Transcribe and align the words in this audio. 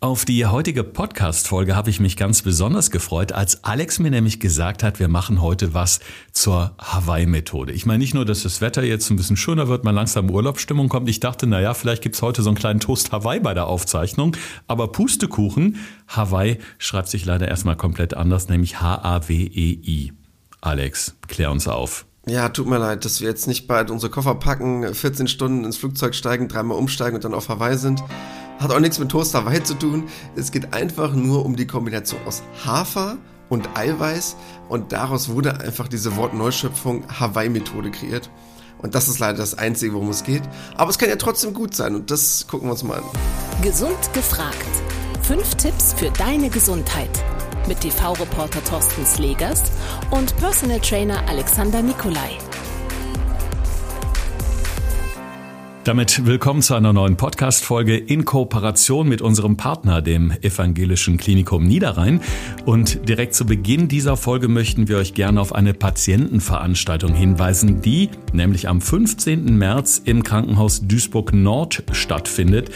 Auf 0.00 0.24
die 0.24 0.46
heutige 0.46 0.84
Podcast-Folge 0.84 1.74
habe 1.74 1.90
ich 1.90 1.98
mich 1.98 2.16
ganz 2.16 2.42
besonders 2.42 2.92
gefreut, 2.92 3.32
als 3.32 3.64
Alex 3.64 3.98
mir 3.98 4.12
nämlich 4.12 4.38
gesagt 4.38 4.84
hat, 4.84 5.00
wir 5.00 5.08
machen 5.08 5.42
heute 5.42 5.74
was 5.74 5.98
zur 6.30 6.76
Hawaii-Methode. 6.78 7.72
Ich 7.72 7.84
meine 7.84 7.98
nicht 7.98 8.14
nur, 8.14 8.24
dass 8.24 8.44
das 8.44 8.60
Wetter 8.60 8.84
jetzt 8.84 9.10
ein 9.10 9.16
bisschen 9.16 9.36
schöner 9.36 9.66
wird, 9.66 9.82
man 9.82 9.96
langsam 9.96 10.30
Urlaubsstimmung 10.30 10.88
kommt. 10.88 11.08
Ich 11.08 11.18
dachte, 11.18 11.48
naja, 11.48 11.74
vielleicht 11.74 12.02
gibt's 12.02 12.22
heute 12.22 12.42
so 12.42 12.50
einen 12.50 12.56
kleinen 12.56 12.78
Toast 12.78 13.10
Hawaii 13.10 13.40
bei 13.40 13.54
der 13.54 13.66
Aufzeichnung. 13.66 14.36
Aber 14.68 14.92
Pustekuchen, 14.92 15.78
Hawaii 16.06 16.58
schreibt 16.78 17.08
sich 17.08 17.24
leider 17.24 17.48
erstmal 17.48 17.74
komplett 17.74 18.14
anders, 18.14 18.48
nämlich 18.48 18.80
H-A-W-E-I. 18.80 20.12
Alex, 20.60 21.16
klär 21.26 21.50
uns 21.50 21.66
auf. 21.66 22.06
Ja, 22.24 22.50
tut 22.50 22.68
mir 22.68 22.78
leid, 22.78 23.04
dass 23.04 23.20
wir 23.20 23.28
jetzt 23.28 23.48
nicht 23.48 23.66
bald 23.66 23.90
unsere 23.90 24.12
Koffer 24.12 24.36
packen, 24.36 24.94
14 24.94 25.26
Stunden 25.26 25.64
ins 25.64 25.76
Flugzeug 25.76 26.14
steigen, 26.14 26.46
dreimal 26.46 26.78
umsteigen 26.78 27.16
und 27.16 27.24
dann 27.24 27.34
auf 27.34 27.48
Hawaii 27.48 27.76
sind. 27.76 28.00
Hat 28.58 28.72
auch 28.72 28.80
nichts 28.80 28.98
mit 28.98 29.08
Toast 29.08 29.34
Hawaii 29.34 29.62
zu 29.62 29.74
tun. 29.74 30.08
Es 30.34 30.50
geht 30.50 30.74
einfach 30.74 31.14
nur 31.14 31.44
um 31.44 31.56
die 31.56 31.66
Kombination 31.66 32.20
aus 32.26 32.42
Hafer 32.64 33.16
und 33.48 33.68
Eiweiß 33.76 34.36
und 34.68 34.92
daraus 34.92 35.28
wurde 35.28 35.60
einfach 35.60 35.88
diese 35.88 36.16
Wortneuschöpfung 36.16 37.04
Hawaii-Methode 37.20 37.90
kreiert. 37.90 38.30
Und 38.78 38.94
das 38.94 39.08
ist 39.08 39.18
leider 39.18 39.38
das 39.38 39.56
Einzige, 39.58 39.94
worum 39.94 40.10
es 40.10 40.24
geht. 40.24 40.42
Aber 40.76 40.90
es 40.90 40.98
kann 40.98 41.08
ja 41.08 41.16
trotzdem 41.16 41.52
gut 41.52 41.74
sein 41.74 41.94
und 41.94 42.10
das 42.10 42.46
gucken 42.48 42.68
wir 42.68 42.72
uns 42.72 42.82
mal 42.82 42.98
an. 42.98 43.04
Gesund 43.62 44.12
gefragt. 44.12 44.56
Fünf 45.22 45.54
Tipps 45.56 45.94
für 45.94 46.10
deine 46.10 46.48
Gesundheit. 46.48 47.10
Mit 47.66 47.80
TV-Reporter 47.80 48.64
Thorsten 48.64 49.04
Slegers 49.04 49.62
und 50.10 50.36
Personal 50.36 50.80
Trainer 50.80 51.28
Alexander 51.28 51.82
Nikolai. 51.82 52.38
Damit 55.88 56.26
willkommen 56.26 56.60
zu 56.60 56.74
einer 56.74 56.92
neuen 56.92 57.16
Podcast-Folge 57.16 57.96
in 57.96 58.26
Kooperation 58.26 59.08
mit 59.08 59.22
unserem 59.22 59.56
Partner, 59.56 60.02
dem 60.02 60.32
Evangelischen 60.42 61.16
Klinikum 61.16 61.64
Niederrhein. 61.64 62.20
Und 62.66 63.08
direkt 63.08 63.34
zu 63.34 63.46
Beginn 63.46 63.88
dieser 63.88 64.18
Folge 64.18 64.48
möchten 64.48 64.88
wir 64.88 64.98
euch 64.98 65.14
gerne 65.14 65.40
auf 65.40 65.54
eine 65.54 65.72
Patientenveranstaltung 65.72 67.14
hinweisen, 67.14 67.80
die 67.80 68.10
nämlich 68.34 68.68
am 68.68 68.82
15. 68.82 69.56
März 69.56 70.02
im 70.04 70.24
Krankenhaus 70.24 70.86
Duisburg 70.86 71.32
Nord 71.32 71.82
stattfindet. 71.92 72.70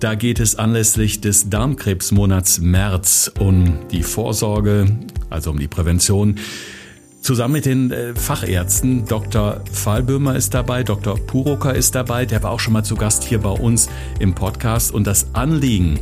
Da 0.00 0.14
geht 0.14 0.40
es 0.40 0.56
anlässlich 0.56 1.20
des 1.20 1.50
Darmkrebsmonats 1.50 2.60
März 2.60 3.32
um 3.38 3.80
die 3.90 4.02
Vorsorge, 4.02 4.96
also 5.28 5.50
um 5.50 5.58
die 5.58 5.68
Prävention 5.68 6.36
Zusammen 7.26 7.54
mit 7.54 7.66
den 7.66 7.90
äh, 7.90 8.14
Fachärzten, 8.14 9.04
Dr. 9.04 9.60
Fallböhmer 9.72 10.36
ist 10.36 10.54
dabei, 10.54 10.84
Dr. 10.84 11.16
Puroka 11.16 11.72
ist 11.72 11.96
dabei, 11.96 12.24
der 12.24 12.40
war 12.44 12.52
auch 12.52 12.60
schon 12.60 12.72
mal 12.72 12.84
zu 12.84 12.94
Gast 12.94 13.24
hier 13.24 13.40
bei 13.40 13.50
uns 13.50 13.88
im 14.20 14.32
Podcast. 14.32 14.94
Und 14.94 15.08
das 15.08 15.26
Anliegen 15.32 15.98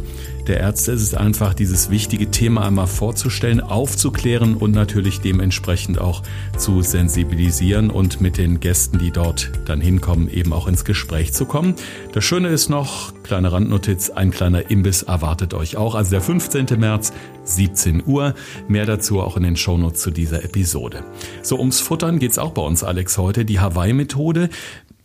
der 0.46 0.60
Ärzte 0.60 0.92
ist 0.92 1.02
es 1.02 1.14
einfach, 1.14 1.54
dieses 1.54 1.90
wichtige 1.90 2.30
Thema 2.30 2.66
einmal 2.66 2.86
vorzustellen, 2.86 3.60
aufzuklären 3.60 4.56
und 4.56 4.72
natürlich 4.72 5.20
dementsprechend 5.20 5.98
auch 5.98 6.22
zu 6.58 6.82
sensibilisieren 6.82 7.90
und 7.90 8.20
mit 8.20 8.36
den 8.36 8.60
Gästen, 8.60 8.98
die 8.98 9.10
dort 9.10 9.50
dann 9.64 9.80
hinkommen, 9.80 10.28
eben 10.28 10.52
auch 10.52 10.68
ins 10.68 10.84
Gespräch 10.84 11.32
zu 11.32 11.46
kommen. 11.46 11.74
Das 12.12 12.24
Schöne 12.24 12.48
ist 12.48 12.68
noch, 12.68 13.12
kleine 13.22 13.52
Randnotiz, 13.52 14.10
ein 14.10 14.30
kleiner 14.30 14.70
Imbiss 14.70 15.02
erwartet 15.02 15.54
euch 15.54 15.76
auch. 15.76 15.94
Also 15.94 16.10
der 16.10 16.20
15. 16.20 16.66
März, 16.78 17.12
17 17.44 18.02
Uhr. 18.06 18.34
Mehr 18.68 18.86
dazu 18.86 19.20
auch 19.20 19.36
in 19.36 19.42
den 19.42 19.56
Shownotes 19.56 20.00
zu 20.00 20.10
dieser 20.10 20.44
Episode. 20.44 21.04
So, 21.42 21.58
ums 21.58 21.80
Futtern 21.80 22.18
geht's 22.18 22.38
auch 22.38 22.52
bei 22.52 22.62
uns, 22.62 22.84
Alex, 22.84 23.18
heute. 23.18 23.44
Die 23.44 23.60
Hawaii-Methode. 23.60 24.48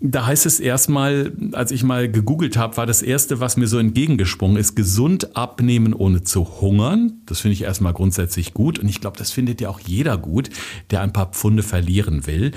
Da 0.02 0.26
heißt 0.26 0.46
es 0.46 0.62
erstmal, 0.62 1.34
als 1.52 1.72
ich 1.72 1.84
mal 1.84 2.10
gegoogelt 2.10 2.56
habe, 2.56 2.78
war 2.78 2.86
das 2.86 3.02
erste, 3.02 3.42
was 3.42 3.58
mir 3.58 3.68
so 3.68 3.78
entgegengesprungen 3.78 4.56
ist, 4.56 4.76
gesund 4.76 5.36
abnehmen 5.36 5.94
ohne 5.94 6.24
zu 6.24 6.62
hungern. 6.62 7.22
Das 7.26 7.42
finde 7.42 7.54
ich 7.54 7.64
erstmal 7.64 7.92
grundsätzlich 7.94 8.54
gut 8.54 8.80
und 8.80 8.88
ich 8.88 9.02
glaube, 9.02 9.18
das 9.18 9.32
findet 9.32 9.60
ja 9.60 9.68
auch 9.68 9.82
jeder 9.82 10.18
gut, 10.18 10.50
der 10.90 11.02
ein 11.02 11.12
paar 11.12 11.32
Pfunde 11.32 11.64
verlieren 11.64 12.26
will. 12.28 12.54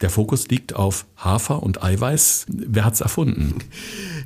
Der 0.00 0.08
Fokus 0.08 0.48
liegt 0.48 0.74
auf 0.74 1.04
Hafer 1.16 1.62
und 1.62 1.82
Eiweiß. 1.82 2.46
Wer 2.48 2.86
hat's 2.86 3.02
erfunden? 3.02 3.56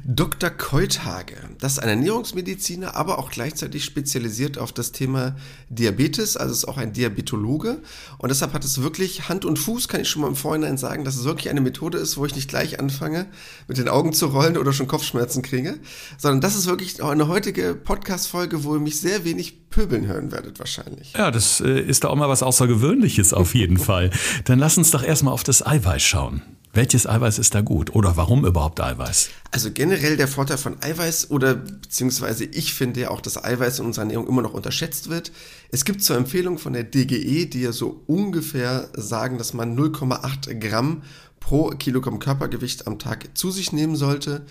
Dr. 0.05 0.51
Keuthage. 0.51 1.35
Das 1.59 1.73
ist 1.73 1.79
ein 1.81 1.89
Ernährungsmediziner, 1.89 2.95
aber 2.95 3.19
auch 3.19 3.31
gleichzeitig 3.31 3.85
spezialisiert 3.85 4.57
auf 4.57 4.71
das 4.71 4.93
Thema 4.93 5.35
Diabetes. 5.71 6.37
Also 6.37 6.53
ist 6.53 6.69
auch 6.69 6.77
ein 6.77 6.93
Diabetologe. 6.93 7.79
Und 8.19 8.29
deshalb 8.29 8.53
hat 8.53 8.65
es 8.65 8.83
wirklich 8.83 9.29
Hand 9.29 9.45
und 9.45 9.59
Fuß, 9.59 9.89
kann 9.89 10.03
ich 10.03 10.09
schon 10.09 10.23
mal 10.23 10.29
im 10.29 10.37
Vorhinein 10.37 10.79
sagen, 10.79 11.05
dass 11.05 11.17
es 11.17 11.25
wirklich 11.25 11.51
eine 11.51 11.61
Methode 11.61 11.99
ist, 11.99 12.17
wo 12.19 12.25
ich 12.25 12.37
nicht 12.37 12.49
gleich 12.49 12.79
anfange, 12.79 13.27
mit 13.67 13.77
den 13.77 13.89
Augen 13.89 14.13
zu 14.13 14.27
rollen 14.27 14.57
oder 14.57 14.73
schon 14.73 14.87
Kopfschmerzen 14.87 15.43
kriege. 15.43 15.81
Sondern 16.19 16.41
das 16.41 16.55
ist 16.55 16.67
wirklich 16.67 17.03
eine 17.03 17.27
heutige 17.27 17.75
Podcast-Folge, 17.75 18.63
wo 18.63 18.75
ihr 18.75 18.81
mich 18.81 19.01
sehr 19.01 19.25
wenig 19.25 19.69
pöbeln 19.75 20.07
hören 20.07 20.31
werdet 20.31 20.61
wahrscheinlich. 20.61 21.15
Ja, 21.15 21.33
das 21.33 21.61
äh, 21.61 21.81
ist 21.81 22.05
da 22.05 22.09
auch 22.09 22.15
mal 22.15 22.29
was 22.29 22.45
Außergewöhnliches 22.45 23.35
auf 23.35 23.57
jeden 23.57 23.77
Fall. 23.79 24.11
Dann 24.45 24.61
lass 24.61 24.79
uns 24.79 24.93
doch 24.93 25.03
erstmal 25.03 25.35
auf 25.35 25.43
das 25.43 25.63
Eiweiß 25.67 26.03
schauen. 26.03 26.43
Welches 26.75 27.07
Eiweiß 27.07 27.39
ist 27.39 27.55
da 27.55 27.61
gut 27.61 27.95
oder 27.95 28.17
warum 28.17 28.45
überhaupt 28.45 28.81
Eiweiß? 28.81 29.31
Also 29.53 29.71
generell 29.71 30.17
der 30.17 30.27
Vorteil 30.27 30.59
von 30.59 30.83
Eiweiß 30.83 31.31
oder 31.31 31.55
beziehungsweise 31.55 32.45
ich 32.45 32.75
finde 32.75 33.03
ja 33.03 33.11
auch, 33.11 33.21
dass 33.21 33.43
Eiweiß 33.43 33.79
in 33.79 33.87
unserer 33.87 34.03
Ernährung 34.03 34.27
immer 34.27 34.43
noch 34.43 34.55
unterschätzt 34.55 35.09
wird. 35.09 35.31
Es 35.71 35.85
gibt 35.85 36.03
zur 36.03 36.17
Empfehlung 36.17 36.59
von 36.59 36.73
der 36.73 36.83
DGE, 36.83 37.47
die 37.47 37.61
ja 37.61 37.71
so 37.71 38.03
ungefähr 38.09 38.89
sagen, 38.95 39.39
dass 39.39 39.55
man 39.55 39.79
0,8 39.79 40.59
Gramm 40.59 41.03
pro 41.39 41.71
Kilogramm 41.71 42.19
Körpergewicht 42.19 42.89
am 42.89 42.99
Tag 42.99 43.39
zu 43.39 43.53
sich 43.53 43.73
nehmen 43.73 43.95
sollte. 43.95 44.45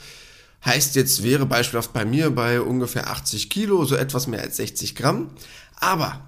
Heißt 0.66 0.96
jetzt 0.96 1.24
wäre 1.24 1.46
beispielhaft 1.46 1.92
bei 1.92 2.06
mir 2.06 2.30
bei 2.32 2.62
ungefähr 2.62 3.10
80 3.10 3.50
Kilo, 3.50 3.84
so 3.84 3.96
etwas 3.96 4.28
mehr 4.28 4.42
als 4.42 4.56
60 4.58 4.96
Gramm. 4.96 5.32
Aber 5.76 6.22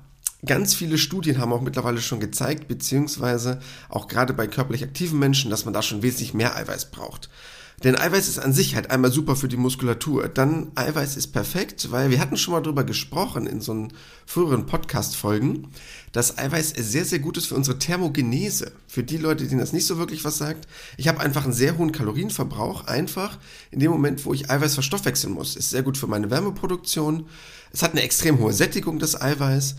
Ganz 0.46 0.74
viele 0.74 0.98
Studien 0.98 1.40
haben 1.40 1.54
auch 1.54 1.62
mittlerweile 1.62 2.02
schon 2.02 2.20
gezeigt, 2.20 2.68
beziehungsweise 2.68 3.60
auch 3.90 4.08
gerade 4.08 4.34
bei 4.34 4.48
körperlich 4.48 4.84
aktiven 4.84 5.20
Menschen, 5.20 5.50
dass 5.50 5.66
man 5.66 5.74
da 5.74 5.82
schon 5.82 6.04
wesentlich 6.04 6.34
mehr 6.34 6.56
Eiweiß 6.56 6.92
braucht. 6.92 7.30
Denn 7.84 7.98
Eiweiß 7.98 8.30
ist 8.30 8.40
an 8.40 8.54
sich 8.54 8.76
halt 8.76 8.90
einmal 8.90 9.12
super 9.12 9.36
für 9.36 9.50
die 9.50 9.58
Muskulatur. 9.58 10.30
Dann 10.30 10.72
Eiweiß 10.76 11.18
ist 11.18 11.28
perfekt, 11.28 11.92
weil 11.92 12.10
wir 12.10 12.22
hatten 12.22 12.38
schon 12.38 12.54
mal 12.54 12.62
drüber 12.62 12.86
gesprochen 12.86 13.48
in 13.48 13.60
so 13.60 13.74
einen 13.74 13.94
früheren 14.26 14.66
Podcast-Folgen, 14.66 15.68
dass 16.14 16.38
Eiweiß 16.38 16.70
sehr, 16.78 17.04
sehr 17.04 17.20
gut 17.20 17.38
ist 17.38 17.48
für 17.48 17.56
unsere 17.56 17.78
Thermogenese. 17.78 18.72
Für 18.88 19.04
die 19.04 19.18
Leute, 19.18 19.46
denen 19.46 19.60
das 19.60 19.74
nicht 19.74 19.86
so 19.86 19.98
wirklich 19.98 20.24
was 20.24 20.38
sagt. 20.38 20.70
Ich 20.96 21.10
habe 21.10 21.20
einfach 21.20 21.44
einen 21.44 21.54
sehr 21.54 21.78
hohen 21.78 21.92
Kalorienverbrauch, 21.92 22.88
einfach 22.88 23.38
in 23.72 23.82
dem 23.82 23.92
Moment, 23.92 24.26
wo 24.26 24.34
ich 24.34 24.50
Eiweiß 24.50 24.74
verstoffwechseln 24.74 25.34
muss. 25.34 25.58
Ist 25.58 25.72
sehr 25.72 25.84
gut 25.84 25.98
für 25.98 26.08
meine 26.08 26.32
Wärmeproduktion. 26.32 27.26
Es 27.74 27.84
hat 27.84 27.92
eine 27.92 28.04
extrem 28.04 28.40
hohe 28.40 28.54
Sättigung, 28.54 29.00
das 29.00 29.22
Eiweiß. 29.22 29.76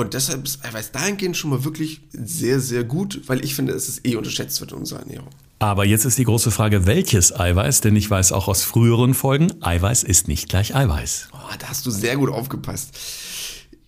Und 0.00 0.14
deshalb 0.14 0.46
ist 0.46 0.64
Eiweiß 0.64 0.92
dahingehend 0.92 1.36
schon 1.36 1.50
mal 1.50 1.62
wirklich 1.62 2.00
sehr, 2.10 2.58
sehr 2.58 2.84
gut, 2.84 3.20
weil 3.26 3.44
ich 3.44 3.54
finde, 3.54 3.74
dass 3.74 3.86
es 3.86 4.02
eh 4.02 4.16
unterschätzt 4.16 4.58
wird 4.62 4.72
in 4.72 4.78
unserer 4.78 5.00
Ernährung. 5.00 5.28
Aber 5.58 5.84
jetzt 5.84 6.06
ist 6.06 6.16
die 6.16 6.24
große 6.24 6.50
Frage, 6.50 6.86
welches 6.86 7.38
Eiweiß? 7.38 7.82
Denn 7.82 7.94
ich 7.96 8.08
weiß 8.08 8.32
auch 8.32 8.48
aus 8.48 8.62
früheren 8.62 9.12
Folgen, 9.12 9.62
Eiweiß 9.62 10.04
ist 10.04 10.26
nicht 10.26 10.48
gleich 10.48 10.74
Eiweiß. 10.74 11.28
Oh, 11.34 11.54
da 11.58 11.68
hast 11.68 11.84
du 11.84 11.90
sehr 11.90 12.16
gut 12.16 12.30
aufgepasst. 12.30 12.96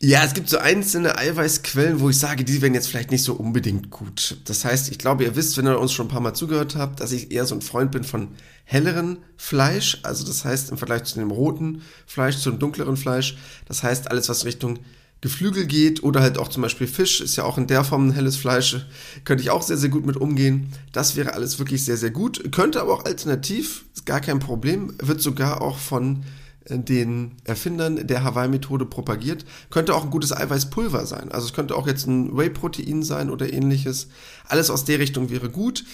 Ja, 0.02 0.22
es 0.22 0.34
gibt 0.34 0.50
so 0.50 0.58
einzelne 0.58 1.16
Eiweißquellen, 1.16 2.00
wo 2.00 2.10
ich 2.10 2.18
sage, 2.18 2.44
die 2.44 2.60
wären 2.60 2.74
jetzt 2.74 2.88
vielleicht 2.88 3.10
nicht 3.10 3.24
so 3.24 3.32
unbedingt 3.32 3.88
gut. 3.88 4.36
Das 4.44 4.66
heißt, 4.66 4.90
ich 4.90 4.98
glaube, 4.98 5.24
ihr 5.24 5.34
wisst, 5.34 5.56
wenn 5.56 5.66
ihr 5.66 5.80
uns 5.80 5.92
schon 5.92 6.08
ein 6.08 6.10
paar 6.10 6.20
Mal 6.20 6.34
zugehört 6.34 6.76
habt, 6.76 7.00
dass 7.00 7.12
ich 7.12 7.30
eher 7.30 7.46
so 7.46 7.54
ein 7.54 7.62
Freund 7.62 7.90
bin 7.90 8.04
von 8.04 8.28
helleren 8.64 9.16
Fleisch. 9.38 10.00
Also 10.02 10.26
das 10.26 10.44
heißt 10.44 10.72
im 10.72 10.76
Vergleich 10.76 11.04
zu 11.04 11.18
dem 11.18 11.30
roten 11.30 11.80
Fleisch, 12.04 12.36
zu 12.36 12.50
dem 12.50 12.58
dunkleren 12.58 12.98
Fleisch. 12.98 13.38
Das 13.66 13.82
heißt, 13.82 14.10
alles, 14.10 14.28
was 14.28 14.44
Richtung 14.44 14.80
Geflügel 15.22 15.66
geht 15.66 16.02
oder 16.02 16.20
halt 16.20 16.36
auch 16.36 16.48
zum 16.48 16.62
Beispiel 16.62 16.88
Fisch, 16.88 17.20
ist 17.20 17.36
ja 17.36 17.44
auch 17.44 17.56
in 17.56 17.68
der 17.68 17.84
Form 17.84 18.08
ein 18.08 18.12
helles 18.12 18.36
Fleisch, 18.36 18.84
könnte 19.24 19.42
ich 19.42 19.50
auch 19.50 19.62
sehr, 19.62 19.76
sehr 19.76 19.88
gut 19.88 20.04
mit 20.04 20.16
umgehen. 20.16 20.72
Das 20.90 21.14
wäre 21.14 21.32
alles 21.34 21.60
wirklich 21.60 21.84
sehr, 21.84 21.96
sehr 21.96 22.10
gut. 22.10 22.52
Könnte 22.52 22.80
aber 22.80 22.92
auch 22.92 23.04
alternativ, 23.04 23.84
ist 23.94 24.04
gar 24.04 24.20
kein 24.20 24.40
Problem, 24.40 24.92
wird 25.00 25.20
sogar 25.20 25.62
auch 25.62 25.78
von 25.78 26.24
äh, 26.64 26.76
den 26.76 27.36
Erfindern 27.44 28.04
der 28.04 28.24
Hawaii-Methode 28.24 28.84
propagiert. 28.84 29.44
Könnte 29.70 29.94
auch 29.94 30.02
ein 30.02 30.10
gutes 30.10 30.36
Eiweißpulver 30.36 31.06
sein. 31.06 31.30
Also 31.30 31.46
es 31.46 31.52
könnte 31.52 31.76
auch 31.76 31.86
jetzt 31.86 32.08
ein 32.08 32.36
Whey-Protein 32.36 33.04
sein 33.04 33.30
oder 33.30 33.52
ähnliches. 33.52 34.08
Alles 34.48 34.70
aus 34.70 34.84
der 34.84 34.98
Richtung 34.98 35.30
wäre 35.30 35.50
gut. 35.50 35.84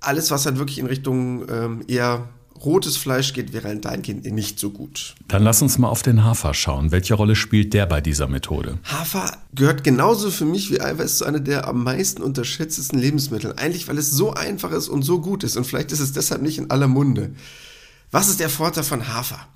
Alles, 0.00 0.30
was 0.30 0.44
halt 0.44 0.58
wirklich 0.58 0.78
in 0.78 0.86
Richtung 0.86 1.48
ähm, 1.48 1.82
eher 1.88 2.28
rotes 2.64 2.96
Fleisch 2.96 3.32
geht, 3.32 3.52
wäre 3.52 3.68
ein 3.68 3.80
dahingehend 3.80 4.24
nicht 4.24 4.58
so 4.58 4.70
gut. 4.70 5.14
Dann 5.28 5.42
lass 5.42 5.62
uns 5.62 5.78
mal 5.78 5.88
auf 5.88 6.02
den 6.02 6.24
Hafer 6.24 6.54
schauen. 6.54 6.92
Welche 6.92 7.14
Rolle 7.14 7.36
spielt 7.36 7.74
der 7.74 7.86
bei 7.86 8.00
dieser 8.00 8.28
Methode? 8.28 8.78
Hafer 8.84 9.38
gehört 9.54 9.84
genauso 9.84 10.30
für 10.30 10.44
mich 10.44 10.70
wie 10.70 10.80
Eiweiß 10.80 11.18
zu 11.18 11.24
einer 11.24 11.40
der 11.40 11.68
am 11.68 11.84
meisten 11.84 12.22
unterschätztesten 12.22 12.98
Lebensmittel. 12.98 13.54
Eigentlich, 13.56 13.88
weil 13.88 13.98
es 13.98 14.10
so 14.10 14.32
einfach 14.32 14.72
ist 14.72 14.88
und 14.88 15.02
so 15.02 15.20
gut 15.20 15.44
ist. 15.44 15.56
Und 15.56 15.66
vielleicht 15.66 15.92
ist 15.92 16.00
es 16.00 16.12
deshalb 16.12 16.42
nicht 16.42 16.58
in 16.58 16.70
aller 16.70 16.88
Munde. 16.88 17.32
Was 18.10 18.28
ist 18.28 18.40
der 18.40 18.50
Vorteil 18.50 18.84
von 18.84 19.08
Hafer? 19.08 19.48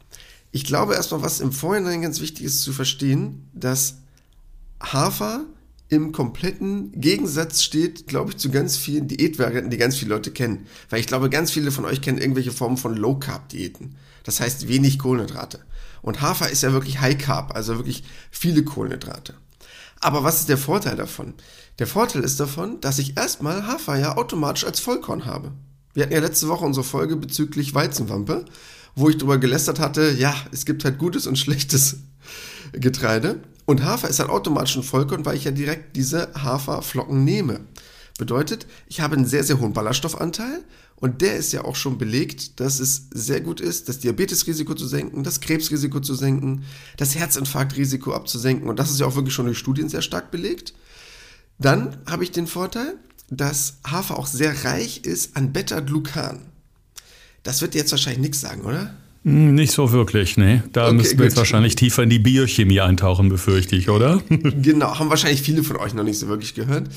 Ich 0.52 0.64
glaube 0.64 0.94
erstmal, 0.94 1.22
was 1.22 1.40
im 1.40 1.52
Vorhinein 1.52 2.02
ganz 2.02 2.20
wichtig 2.20 2.44
ist 2.44 2.62
zu 2.62 2.72
verstehen, 2.72 3.48
dass 3.54 3.98
Hafer 4.82 5.44
im 5.90 6.12
kompletten 6.12 6.92
Gegensatz 6.92 7.62
steht, 7.62 8.06
glaube 8.06 8.30
ich, 8.30 8.36
zu 8.36 8.50
ganz 8.50 8.76
vielen 8.76 9.08
Diätvarianten, 9.08 9.70
die 9.70 9.76
ganz 9.76 9.96
viele 9.96 10.14
Leute 10.14 10.30
kennen. 10.30 10.66
Weil 10.88 11.00
ich 11.00 11.08
glaube, 11.08 11.28
ganz 11.28 11.50
viele 11.50 11.72
von 11.72 11.84
euch 11.84 12.00
kennen 12.00 12.18
irgendwelche 12.18 12.52
Formen 12.52 12.76
von 12.76 12.96
Low-Carb-Diäten. 12.96 13.96
Das 14.22 14.38
heißt 14.40 14.68
wenig 14.68 15.00
Kohlenhydrate. 15.00 15.58
Und 16.00 16.20
Hafer 16.20 16.48
ist 16.48 16.62
ja 16.62 16.72
wirklich 16.72 17.00
High 17.00 17.18
Carb, 17.18 17.54
also 17.54 17.76
wirklich 17.76 18.04
viele 18.30 18.62
Kohlenhydrate. 18.62 19.34
Aber 20.00 20.22
was 20.22 20.40
ist 20.40 20.48
der 20.48 20.58
Vorteil 20.58 20.96
davon? 20.96 21.34
Der 21.80 21.88
Vorteil 21.88 22.22
ist 22.22 22.38
davon, 22.38 22.80
dass 22.80 23.00
ich 23.00 23.16
erstmal 23.16 23.66
Hafer 23.66 23.98
ja 23.98 24.16
automatisch 24.16 24.64
als 24.64 24.78
Vollkorn 24.80 25.26
habe. 25.26 25.52
Wir 25.92 26.04
hatten 26.04 26.14
ja 26.14 26.20
letzte 26.20 26.48
Woche 26.48 26.64
unsere 26.64 26.84
Folge 26.84 27.16
bezüglich 27.16 27.74
Weizenwampe, 27.74 28.44
wo 28.94 29.08
ich 29.08 29.18
darüber 29.18 29.38
gelästert 29.38 29.80
hatte, 29.80 30.12
ja, 30.12 30.34
es 30.52 30.64
gibt 30.64 30.84
halt 30.84 30.98
gutes 30.98 31.26
und 31.26 31.36
schlechtes 31.36 31.96
Getreide. 32.72 33.40
Und 33.70 33.84
Hafer 33.84 34.08
ist 34.08 34.18
halt 34.18 34.30
automatisch 34.30 34.74
ein 34.74 34.82
Vollkorn, 34.82 35.24
weil 35.24 35.36
ich 35.36 35.44
ja 35.44 35.52
direkt 35.52 35.94
diese 35.94 36.34
Haferflocken 36.34 37.22
nehme. 37.22 37.60
Bedeutet, 38.18 38.66
ich 38.88 39.00
habe 39.00 39.14
einen 39.14 39.26
sehr, 39.26 39.44
sehr 39.44 39.60
hohen 39.60 39.74
Ballaststoffanteil 39.74 40.64
und 40.96 41.20
der 41.20 41.36
ist 41.36 41.52
ja 41.52 41.62
auch 41.62 41.76
schon 41.76 41.96
belegt, 41.96 42.58
dass 42.58 42.80
es 42.80 43.06
sehr 43.12 43.40
gut 43.40 43.60
ist, 43.60 43.88
das 43.88 44.00
Diabetesrisiko 44.00 44.74
zu 44.74 44.88
senken, 44.88 45.22
das 45.22 45.38
Krebsrisiko 45.38 46.00
zu 46.00 46.16
senken, 46.16 46.64
das 46.96 47.14
Herzinfarktrisiko 47.14 48.12
abzusenken 48.12 48.68
und 48.68 48.80
das 48.80 48.90
ist 48.90 48.98
ja 48.98 49.06
auch 49.06 49.14
wirklich 49.14 49.34
schon 49.34 49.46
durch 49.46 49.58
Studien 49.58 49.88
sehr 49.88 50.02
stark 50.02 50.32
belegt. 50.32 50.74
Dann 51.60 51.96
habe 52.06 52.24
ich 52.24 52.32
den 52.32 52.48
Vorteil, 52.48 52.94
dass 53.28 53.74
Hafer 53.86 54.18
auch 54.18 54.26
sehr 54.26 54.64
reich 54.64 55.04
ist 55.04 55.36
an 55.36 55.52
Beta-Glucan. 55.52 56.40
Das 57.44 57.62
wird 57.62 57.74
dir 57.74 57.78
jetzt 57.78 57.92
wahrscheinlich 57.92 58.20
nichts 58.20 58.40
sagen, 58.40 58.62
oder? 58.62 58.96
Hm, 59.24 59.54
nicht 59.54 59.72
so 59.72 59.92
wirklich, 59.92 60.36
ne? 60.36 60.64
Da 60.72 60.86
okay, 60.86 60.94
müssen 60.94 61.18
wir 61.18 61.26
jetzt 61.26 61.36
wahrscheinlich 61.36 61.74
tiefer 61.74 62.02
in 62.02 62.10
die 62.10 62.18
Biochemie 62.18 62.80
eintauchen, 62.80 63.28
befürchte 63.28 63.76
ich, 63.76 63.90
oder? 63.90 64.22
genau, 64.28 64.98
haben 64.98 65.10
wahrscheinlich 65.10 65.42
viele 65.42 65.62
von 65.62 65.76
euch 65.76 65.92
noch 65.94 66.04
nicht 66.04 66.18
so 66.18 66.28
wirklich 66.28 66.54
gehört. 66.54 66.88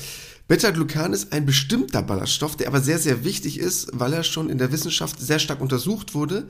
Beta-Glucan 0.48 1.12
ist 1.12 1.32
ein 1.32 1.46
bestimmter 1.46 2.02
Ballaststoff, 2.02 2.56
der 2.56 2.68
aber 2.68 2.80
sehr, 2.80 2.98
sehr 2.98 3.24
wichtig 3.24 3.58
ist, 3.58 3.88
weil 3.92 4.12
er 4.12 4.24
schon 4.24 4.50
in 4.50 4.58
der 4.58 4.72
Wissenschaft 4.72 5.18
sehr 5.20 5.38
stark 5.38 5.60
untersucht 5.60 6.14
wurde 6.14 6.46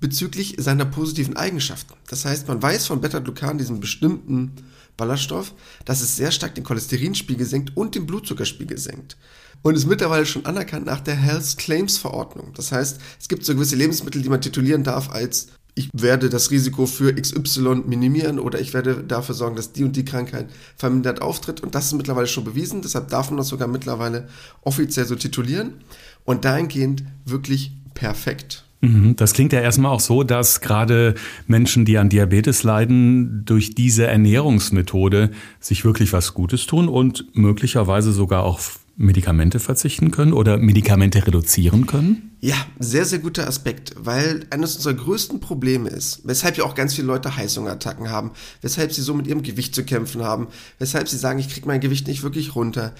bezüglich 0.00 0.56
seiner 0.58 0.84
positiven 0.84 1.36
Eigenschaften. 1.36 1.94
Das 2.08 2.24
heißt, 2.24 2.48
man 2.48 2.60
weiß 2.60 2.86
von 2.86 3.00
Beta-Glucan, 3.00 3.56
diesem 3.56 3.80
bestimmten 3.80 4.52
Ballaststoff, 4.96 5.54
dass 5.84 6.00
es 6.00 6.16
sehr 6.16 6.30
stark 6.30 6.54
den 6.54 6.64
Cholesterinspiegel 6.64 7.46
senkt 7.46 7.76
und 7.76 7.94
den 7.94 8.06
Blutzuckerspiegel 8.06 8.78
senkt. 8.78 9.16
Und 9.62 9.76
ist 9.76 9.86
mittlerweile 9.86 10.26
schon 10.26 10.44
anerkannt 10.44 10.86
nach 10.86 11.00
der 11.00 11.14
Health 11.14 11.56
Claims 11.56 11.98
Verordnung. 11.98 12.52
Das 12.54 12.72
heißt, 12.72 13.00
es 13.20 13.28
gibt 13.28 13.44
so 13.44 13.54
gewisse 13.54 13.76
Lebensmittel, 13.76 14.20
die 14.20 14.28
man 14.28 14.40
titulieren 14.40 14.82
darf 14.82 15.10
als 15.10 15.48
ich 15.74 15.88
werde 15.94 16.28
das 16.28 16.50
Risiko 16.50 16.84
für 16.86 17.14
XY 17.14 17.84
minimieren 17.86 18.38
oder 18.38 18.60
ich 18.60 18.74
werde 18.74 19.02
dafür 19.02 19.34
sorgen, 19.34 19.56
dass 19.56 19.72
die 19.72 19.84
und 19.84 19.96
die 19.96 20.04
Krankheit 20.04 20.50
vermindert 20.76 21.22
auftritt. 21.22 21.62
Und 21.62 21.74
das 21.74 21.86
ist 21.86 21.94
mittlerweile 21.94 22.26
schon 22.26 22.44
bewiesen. 22.44 22.82
Deshalb 22.82 23.08
darf 23.08 23.30
man 23.30 23.38
das 23.38 23.48
sogar 23.48 23.68
mittlerweile 23.68 24.28
offiziell 24.60 25.06
so 25.06 25.16
titulieren. 25.16 25.82
Und 26.24 26.44
dahingehend 26.44 27.04
wirklich 27.24 27.72
perfekt. 27.94 28.64
Mhm. 28.82 29.14
Das 29.16 29.32
klingt 29.32 29.52
ja 29.52 29.60
erstmal 29.60 29.92
auch 29.92 30.00
so, 30.00 30.24
dass 30.24 30.60
gerade 30.60 31.14
Menschen, 31.46 31.84
die 31.84 31.98
an 31.98 32.08
Diabetes 32.08 32.64
leiden, 32.64 33.44
durch 33.44 33.74
diese 33.74 34.06
Ernährungsmethode 34.06 35.30
sich 35.60 35.84
wirklich 35.84 36.12
was 36.12 36.34
Gutes 36.34 36.66
tun 36.66 36.88
und 36.88 37.24
möglicherweise 37.34 38.12
sogar 38.12 38.42
auch 38.42 38.60
Medikamente 38.96 39.58
verzichten 39.58 40.10
können 40.10 40.32
oder 40.32 40.58
Medikamente 40.58 41.26
reduzieren 41.26 41.86
können? 41.86 42.32
Ja, 42.40 42.56
sehr, 42.78 43.04
sehr 43.04 43.20
guter 43.20 43.46
Aspekt, 43.46 43.94
weil 43.96 44.46
eines 44.50 44.76
unserer 44.76 44.94
größten 44.94 45.40
Probleme 45.40 45.88
ist, 45.88 46.22
weshalb 46.24 46.58
ja 46.58 46.64
auch 46.64 46.74
ganz 46.74 46.94
viele 46.94 47.06
Leute 47.06 47.36
Heißhungerattacken 47.36 48.10
haben, 48.10 48.32
weshalb 48.60 48.92
sie 48.92 49.00
so 49.00 49.14
mit 49.14 49.28
ihrem 49.28 49.42
Gewicht 49.42 49.74
zu 49.74 49.84
kämpfen 49.84 50.22
haben, 50.22 50.48
weshalb 50.78 51.08
sie 51.08 51.16
sagen, 51.16 51.38
ich 51.38 51.48
kriege 51.48 51.66
mein 51.66 51.80
Gewicht 51.80 52.08
nicht 52.08 52.22
wirklich 52.22 52.54
runter. 52.54 52.92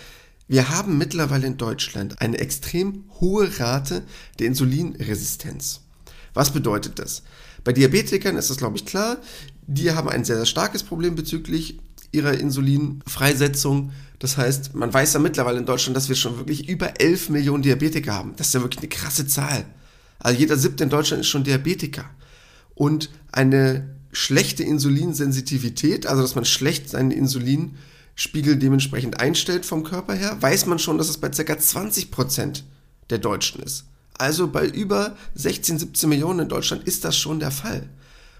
Wir 0.52 0.69
haben 0.69 0.99
mittlerweile 0.99 1.46
in 1.46 1.56
Deutschland 1.56 2.20
eine 2.20 2.37
extrem 2.37 3.04
hohe 3.20 3.58
Rate 3.58 4.02
der 4.38 4.49
Insulinresistenz. 4.49 5.81
Was 6.34 6.52
bedeutet 6.52 6.99
das? 6.99 7.22
Bei 7.64 7.72
Diabetikern 7.72 8.37
ist 8.37 8.50
das, 8.50 8.58
glaube 8.58 8.76
ich, 8.76 8.84
klar. 8.84 9.16
Die 9.66 9.93
haben 9.93 10.10
ein 10.10 10.26
sehr, 10.26 10.37
sehr 10.37 10.44
starkes 10.44 10.82
Problem 10.82 11.14
bezüglich 11.14 11.78
ihrer 12.10 12.34
Insulinfreisetzung. 12.38 13.93
Das 14.19 14.37
heißt, 14.37 14.75
man 14.75 14.93
weiß 14.93 15.14
ja 15.14 15.20
mittlerweile 15.20 15.58
in 15.58 15.64
Deutschland, 15.64 15.96
dass 15.96 16.10
wir 16.10 16.16
schon 16.16 16.37
wirklich 16.37 16.69
über 16.69 17.00
11 17.00 17.31
Millionen 17.31 17.62
Diabetiker 17.62 18.12
haben. 18.12 18.34
Das 18.37 18.48
ist 18.48 18.52
ja 18.52 18.60
wirklich 18.60 18.81
eine 18.81 18.90
krasse 18.90 19.26
Zahl. 19.26 19.64
Also 20.19 20.38
jeder 20.38 20.58
siebte 20.58 20.84
in 20.84 20.90
Deutschland 20.90 21.22
ist 21.22 21.28
schon 21.28 21.44
Diabetiker. 21.44 22.05
Und 22.75 23.08
eine 23.32 23.96
schlechte 24.12 24.64
Insulinsensitivität, 24.64 26.06
also 26.06 26.20
dass 26.20 26.34
man 26.34 26.44
schlecht 26.44 26.90
seinen 26.90 27.10
Insulinspiegel 28.14 28.56
dementsprechend 28.56 29.20
einstellt 29.20 29.64
vom 29.64 29.85
Körper 29.85 30.14
her, 30.14 30.37
weiß 30.41 30.67
man 30.67 30.79
schon, 30.79 30.99
dass 30.99 31.09
es 31.09 31.19
bei 31.19 31.29
ca. 31.29 31.59
20 31.59 32.11
Prozent 32.11 32.64
der 33.11 33.19
Deutschen 33.19 33.62
ist. 33.62 33.85
Also 34.14 34.49
bei 34.49 34.67
über 34.67 35.17
16, 35.35 35.79
17 35.79 36.09
Millionen 36.09 36.41
in 36.41 36.49
Deutschland 36.49 36.85
ist 36.85 37.05
das 37.05 37.17
schon 37.17 37.41
der 37.41 37.50
Fall. 37.50 37.88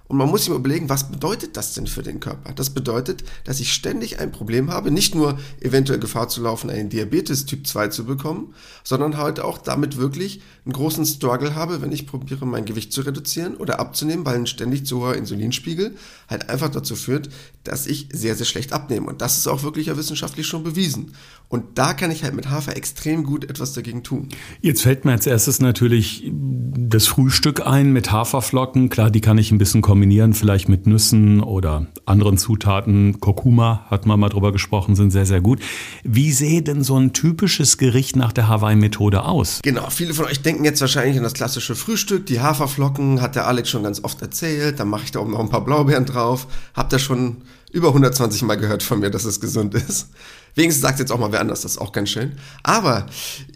Und 0.09 0.19
man 0.19 0.29
muss 0.29 0.43
sich 0.43 0.51
mal 0.51 0.57
überlegen, 0.57 0.91
was 0.91 1.11
bedeutet 1.11 1.57
das 1.57 1.73
denn 1.73 1.87
für 1.87 2.03
den 2.03 2.21
Körper? 2.21 2.53
Das 2.53 2.71
bedeutet, 2.71 3.25
dass 3.45 3.61
ich 3.61 3.73
ständig 3.73 4.21
ein 4.21 4.31
Problem 4.31 4.71
habe, 4.71 4.91
nicht 4.91 5.15
nur 5.15 5.39
eventuell 5.61 5.99
Gefahr 5.99 6.29
zu 6.29 6.43
laufen, 6.43 6.69
einen 6.69 6.91
Diabetes 6.91 7.47
Typ 7.47 7.67
2 7.67 7.89
zu 7.89 8.05
bekommen, 8.05 8.55
sondern 8.85 9.17
halt 9.17 9.41
auch 9.41 9.57
damit 9.57 9.97
wirklich 9.97 10.43
einen 10.65 10.73
großen 10.75 11.05
Struggle 11.05 11.55
habe, 11.55 11.83
wenn 11.83 11.91
ich 11.91 12.07
probiere, 12.07 12.47
mein 12.47 12.65
Gewicht 12.65 12.93
zu 12.93 13.01
reduzieren 13.01 13.57
oder 13.57 13.81
abzunehmen, 13.81 14.25
weil 14.25 14.37
ein 14.37 14.47
ständig 14.47 14.87
zu 14.87 15.01
hoher 15.01 15.17
Insulinspiegel 15.17 15.97
halt 16.29 16.49
einfach 16.51 16.69
dazu 16.69 16.95
führt, 16.95 17.31
dass 17.65 17.87
ich 17.87 18.09
sehr, 18.13 18.35
sehr 18.37 18.47
schlecht 18.47 18.73
abnehme. 18.73 19.07
Und 19.07 19.21
das 19.23 19.39
ist 19.39 19.47
auch 19.47 19.63
wirklich 19.63 19.87
ja 19.87 19.97
wissenschaftlich 19.97 20.47
schon 20.47 20.63
bewiesen. 20.63 21.15
Und 21.49 21.79
da 21.79 21.93
kann 21.93 22.11
ich 22.11 22.25
halt 22.25 22.35
mit 22.35 22.49
Hafer 22.49 22.77
extrem 22.77 23.25
gut 23.25 23.45
etwas 23.45 23.73
dagegen 23.75 24.03
tun. 24.03 24.29
Jetzt 24.63 24.83
fällt 24.83 25.05
mir 25.05 25.13
als 25.13 25.27
erstes 25.27 25.61
natürlich 25.61 26.31
das 26.33 27.07
Frühstück 27.07 27.67
ein 27.67 27.93
mit 27.93 28.11
Haferflocken. 28.11 28.89
Klar, 28.89 29.11
die 29.11 29.21
kann 29.21 29.37
ich 29.37 29.53
ein 29.53 29.59
bisschen 29.59 29.83
kombinieren, 29.83 30.33
vielleicht 30.33 30.69
mit 30.69 30.87
Nüssen 30.87 31.43
oder 31.43 31.89
anderen 32.07 32.39
Zutaten. 32.39 33.21
Kurkuma, 33.21 33.85
hat 33.91 34.07
man 34.07 34.19
mal 34.19 34.31
drüber 34.31 34.51
gesprochen, 34.51 34.97
sind 34.97 35.11
sehr, 35.11 35.27
sehr 35.27 35.41
gut. 35.41 35.61
Wie 36.05 36.33
sähe 36.33 36.63
denn 36.63 36.83
so 36.83 36.97
ein 36.97 37.13
typisches 37.13 37.77
Gericht 37.77 38.17
nach 38.17 38.33
der 38.33 38.49
Hawaii-Methode 38.49 39.25
aus? 39.25 39.61
Genau, 39.63 39.91
viele 39.91 40.15
von 40.15 40.25
euch 40.25 40.41
denken, 40.41 40.52
denken 40.53 40.65
jetzt 40.67 40.83
wahrscheinlich 40.83 41.17
an 41.17 41.23
das 41.23 41.33
klassische 41.33 41.75
Frühstück. 41.75 42.27
Die 42.27 42.41
Haferflocken 42.41 43.23
hat 43.23 43.37
der 43.37 43.47
Alex 43.47 43.71
schon 43.71 43.85
ganz 43.85 44.05
oft 44.05 44.21
erzählt. 44.21 44.79
Dann 44.79 44.89
mache 44.89 45.05
ich 45.05 45.11
da 45.11 45.21
oben 45.21 45.33
noch 45.33 45.41
ein 45.41 45.49
paar 45.49 45.65
Blaubeeren 45.65 46.05
drauf. 46.05 46.47
Habt 46.75 46.93
ihr 46.93 46.99
schon 46.99 47.39
über 47.73 47.89
120 47.89 48.43
Mal 48.43 48.57
gehört 48.57 48.83
von 48.83 49.01
mir, 49.01 49.11
dass 49.11 49.25
es 49.25 49.41
gesund 49.41 49.75
ist. 49.75 50.11
Wenigstens 50.55 50.83
sagt 50.83 50.99
jetzt 50.99 51.11
auch 51.11 51.19
mal 51.19 51.33
wer 51.33 51.41
anders, 51.41 51.63
das 51.63 51.73
ist 51.73 51.79
auch 51.79 51.93
ganz 51.93 52.11
schön. 52.11 52.33
Aber 52.63 53.07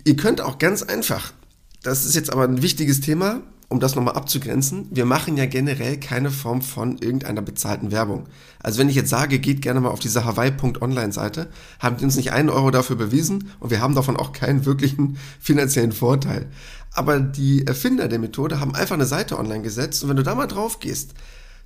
ihr 0.05 0.17
könnt 0.17 0.41
auch 0.41 0.59
ganz 0.59 0.83
einfach, 0.83 1.35
das 1.83 2.07
ist 2.07 2.15
jetzt 2.15 2.33
aber 2.33 2.45
ein 2.45 2.63
wichtiges 2.63 3.03
Thema, 3.03 3.43
um 3.69 3.81
das 3.81 3.97
nochmal 3.97 4.15
abzugrenzen, 4.15 4.87
wir 4.93 5.05
machen 5.05 5.37
ja 5.37 5.47
generell 5.47 5.99
keine 5.99 6.31
Form 6.31 6.63
von 6.63 6.99
irgendeiner 6.99 7.43
bezahlten 7.43 7.91
Werbung. 7.91 8.27
Also 8.63 8.79
wenn 8.79 8.89
ich 8.89 8.95
jetzt 8.95 9.11
sage, 9.11 9.41
geht 9.41 9.61
gerne 9.61 9.81
mal 9.81 9.91
auf 9.91 9.99
diese 9.99 10.25
Hawaii.online-Seite, 10.25 11.49
haben 11.81 11.97
die 11.97 12.05
uns 12.05 12.17
nicht 12.17 12.33
einen 12.33 12.49
Euro 12.49 12.71
dafür 12.71 12.97
bewiesen 12.97 13.51
und 13.59 13.71
wir 13.71 13.81
haben 13.81 13.97
davon 13.97 14.17
auch 14.17 14.33
keinen 14.33 14.65
wirklichen 14.65 15.19
finanziellen 15.41 15.93
Vorteil. 15.93 16.47
Aber 16.93 17.19
die 17.19 17.67
Erfinder 17.67 18.09
der 18.09 18.21
Methode 18.21 18.61
haben 18.61 18.75
einfach 18.75 18.95
eine 18.95 19.07
Seite 19.07 19.39
online 19.39 19.63
gesetzt 19.63 20.03
und 20.03 20.11
wenn 20.11 20.17
du 20.17 20.23
da 20.23 20.35
mal 20.35 20.47
drauf 20.47 20.79
gehst, 20.79 21.15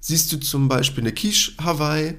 siehst 0.01 0.33
du 0.33 0.39
zum 0.39 0.69
Beispiel 0.69 1.05
eine 1.05 1.13
Quiche 1.13 1.53
Hawaii, 1.63 2.15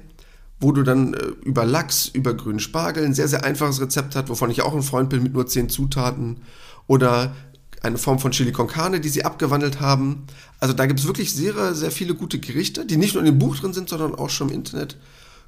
wo 0.60 0.70
du 0.70 0.84
dann 0.84 1.14
äh, 1.14 1.18
über 1.44 1.66
Lachs, 1.66 2.06
über 2.06 2.34
grünen 2.34 2.60
Spargel 2.60 3.04
ein 3.04 3.14
sehr, 3.14 3.26
sehr 3.26 3.44
einfaches 3.44 3.80
Rezept 3.80 4.14
hast, 4.14 4.28
wovon 4.28 4.50
ich 4.50 4.62
auch 4.62 4.74
ein 4.74 4.82
Freund 4.82 5.10
bin 5.10 5.24
mit 5.24 5.34
nur 5.34 5.48
zehn 5.48 5.68
Zutaten. 5.68 6.42
Oder 6.86 7.34
eine 7.82 7.98
Form 7.98 8.18
von 8.18 8.30
Chili 8.30 8.52
con 8.52 8.68
Carne, 8.68 9.00
die 9.00 9.08
sie 9.08 9.24
abgewandelt 9.24 9.80
haben. 9.80 10.24
Also 10.60 10.74
da 10.74 10.86
gibt 10.86 11.00
es 11.00 11.06
wirklich 11.06 11.32
sehr, 11.32 11.74
sehr 11.74 11.90
viele 11.90 12.14
gute 12.14 12.38
Gerichte, 12.38 12.86
die 12.86 12.96
nicht 12.96 13.14
nur 13.14 13.22
in 13.22 13.26
dem 13.26 13.38
Buch 13.38 13.56
drin 13.56 13.72
sind, 13.72 13.88
sondern 13.88 14.14
auch 14.14 14.30
schon 14.30 14.48
im 14.48 14.54
Internet 14.54 14.96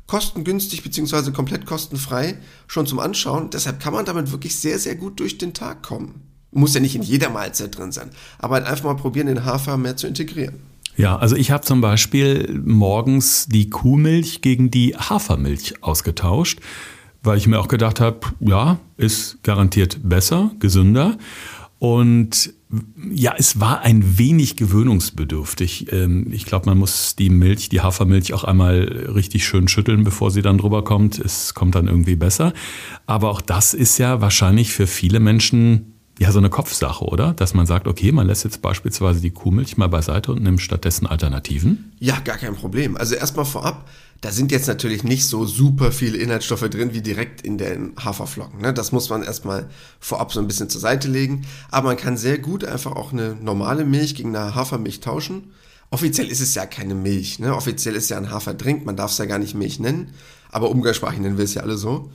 kostengünstig 0.07 0.83
bzw. 0.83 1.31
komplett 1.31 1.67
kostenfrei 1.67 2.39
schon 2.67 2.87
zum 2.87 2.99
Anschauen. 2.99 3.51
Deshalb 3.51 3.81
kann 3.81 3.95
man 3.95 4.05
damit 4.05 4.33
wirklich 4.33 4.57
sehr, 4.57 4.79
sehr 4.79 4.97
gut 4.97 5.21
durch 5.21 5.39
den 5.39 5.55
Tag 5.55 5.83
kommen. 5.83 6.23
Muss 6.51 6.75
ja 6.75 6.81
nicht 6.81 6.95
in 6.95 7.03
jeder 7.03 7.31
Mahlzeit 7.31 7.77
drin 7.77 7.91
sein, 7.91 8.11
aber 8.39 8.57
halt 8.57 8.67
einfach 8.67 8.85
mal 8.85 8.95
probieren, 8.95 9.27
den 9.27 9.45
Hafer 9.45 9.77
mehr 9.77 9.97
zu 9.97 10.07
integrieren. 10.07 10.61
Ja, 10.97 11.17
also 11.17 11.35
ich 11.35 11.51
habe 11.51 11.65
zum 11.65 11.81
Beispiel 11.81 12.63
morgens 12.65 13.47
die 13.47 13.69
Kuhmilch 13.69 14.43
gegen 14.43 14.71
die 14.71 14.95
Hafermilch 14.97 15.83
ausgetauscht, 15.83 16.61
weil 17.25 17.39
ich 17.39 17.49
mir 17.49 17.59
auch 17.59 17.67
gedacht 17.67 17.99
habe, 17.99 18.21
ja, 18.39 18.79
ist 18.97 19.43
garantiert 19.43 19.99
besser, 20.05 20.53
gesünder. 20.61 21.19
Und 21.85 22.55
ja, 23.13 23.35
es 23.37 23.61
war 23.61 23.83
ein 23.83 24.19
wenig 24.19 24.57
gewöhnungsbedürftig. 24.57 25.93
Ähm, 25.93 26.29
ich 26.33 26.47
glaube, 26.47 26.65
man 26.65 26.79
muss 26.79 27.15
die 27.15 27.29
Milch, 27.29 27.69
die 27.69 27.83
Hafermilch 27.83 28.33
auch 28.33 28.43
einmal 28.43 28.85
richtig 29.15 29.45
schön 29.45 29.69
schütteln, 29.69 30.03
bevor 30.03 30.31
sie 30.31 30.41
dann 30.41 30.57
drüber 30.57 30.83
kommt. 30.83 31.19
Es 31.19 31.53
kommt 31.53 31.75
dann 31.75 31.87
irgendwie 31.87 32.17
besser. 32.17 32.55
Aber 33.05 33.29
auch 33.29 33.43
das 33.43 33.75
ist 33.75 33.99
ja 33.99 34.23
wahrscheinlich 34.23 34.73
für 34.73 34.87
viele 34.87 35.21
Menschen 35.21 35.94
ja 36.19 36.31
so 36.33 36.39
eine 36.39 36.51
Kopfsache, 36.51 37.05
oder? 37.05 37.33
Dass 37.33 37.55
man 37.55 37.67
sagt, 37.67 37.87
okay, 37.87 38.13
man 38.13 38.27
lässt 38.27 38.45
jetzt 38.45 38.63
beispielsweise 38.63 39.21
die 39.21 39.31
Kuhmilch 39.31 39.77
mal 39.77 39.89
beiseite 39.89 40.33
und 40.33 40.43
nimmt 40.43 40.61
stattdessen 40.61 41.07
Alternativen? 41.07 41.93
Ja, 41.99 42.19
gar 42.21 42.37
kein 42.37 42.55
Problem. 42.55 42.97
Also 42.97 43.15
erstmal 43.15 43.45
vorab, 43.45 43.89
da 44.21 44.31
sind 44.31 44.53
jetzt 44.53 44.69
natürlich 44.69 45.05
nicht 45.05 45.27
so 45.27 45.45
super 45.45 45.93
viele 45.93 46.17
Inhaltsstoffe 46.17 46.69
drin 46.71 46.95
wie 46.95 47.03
direkt 47.03 47.43
in 47.43 47.59
den 47.59 47.93
Haferflocken. 48.03 48.61
Ne? 48.61 48.73
Das 48.73 48.93
muss 48.93 49.11
man 49.11 49.23
erstmal 49.23 49.69
vorab 50.01 50.33
so 50.33 50.41
ein 50.41 50.47
bisschen 50.47 50.71
zur 50.71 50.81
Seite 50.81 51.09
legen. 51.09 51.47
Aber 51.71 51.89
man 51.89 51.97
kann 51.97 52.17
sehr 52.17 52.39
gut 52.39 52.65
einfach 52.65 52.93
auch 52.93 53.13
eine 53.13 53.35
normale 53.35 53.85
Milch 53.85 54.15
gegen 54.15 54.35
eine 54.35 54.55
Hafermilch 54.55 55.01
tauschen. 55.01 55.53
Offiziell 55.91 56.29
ist 56.29 56.41
es 56.41 56.55
ja 56.55 56.67
keine 56.67 56.95
Milch, 56.95 57.39
ne? 57.39 57.55
Offiziell 57.55 57.95
ist 57.95 58.09
ja 58.09 58.17
ein 58.17 58.31
Haferdrink, 58.31 58.85
man 58.85 58.97
darf 58.97 59.13
es 59.13 59.19
ja 59.19 59.27
gar 59.27 59.39
nicht 59.39 59.55
Milch 59.55 59.79
nennen, 59.79 60.13
aber 60.51 60.71
umgangssprachlich 60.71 61.21
nennen 61.21 61.39
wir 61.39 61.45
es 61.45 61.55
ja 61.55 61.63
alle 61.63 61.77
so. 61.77 62.11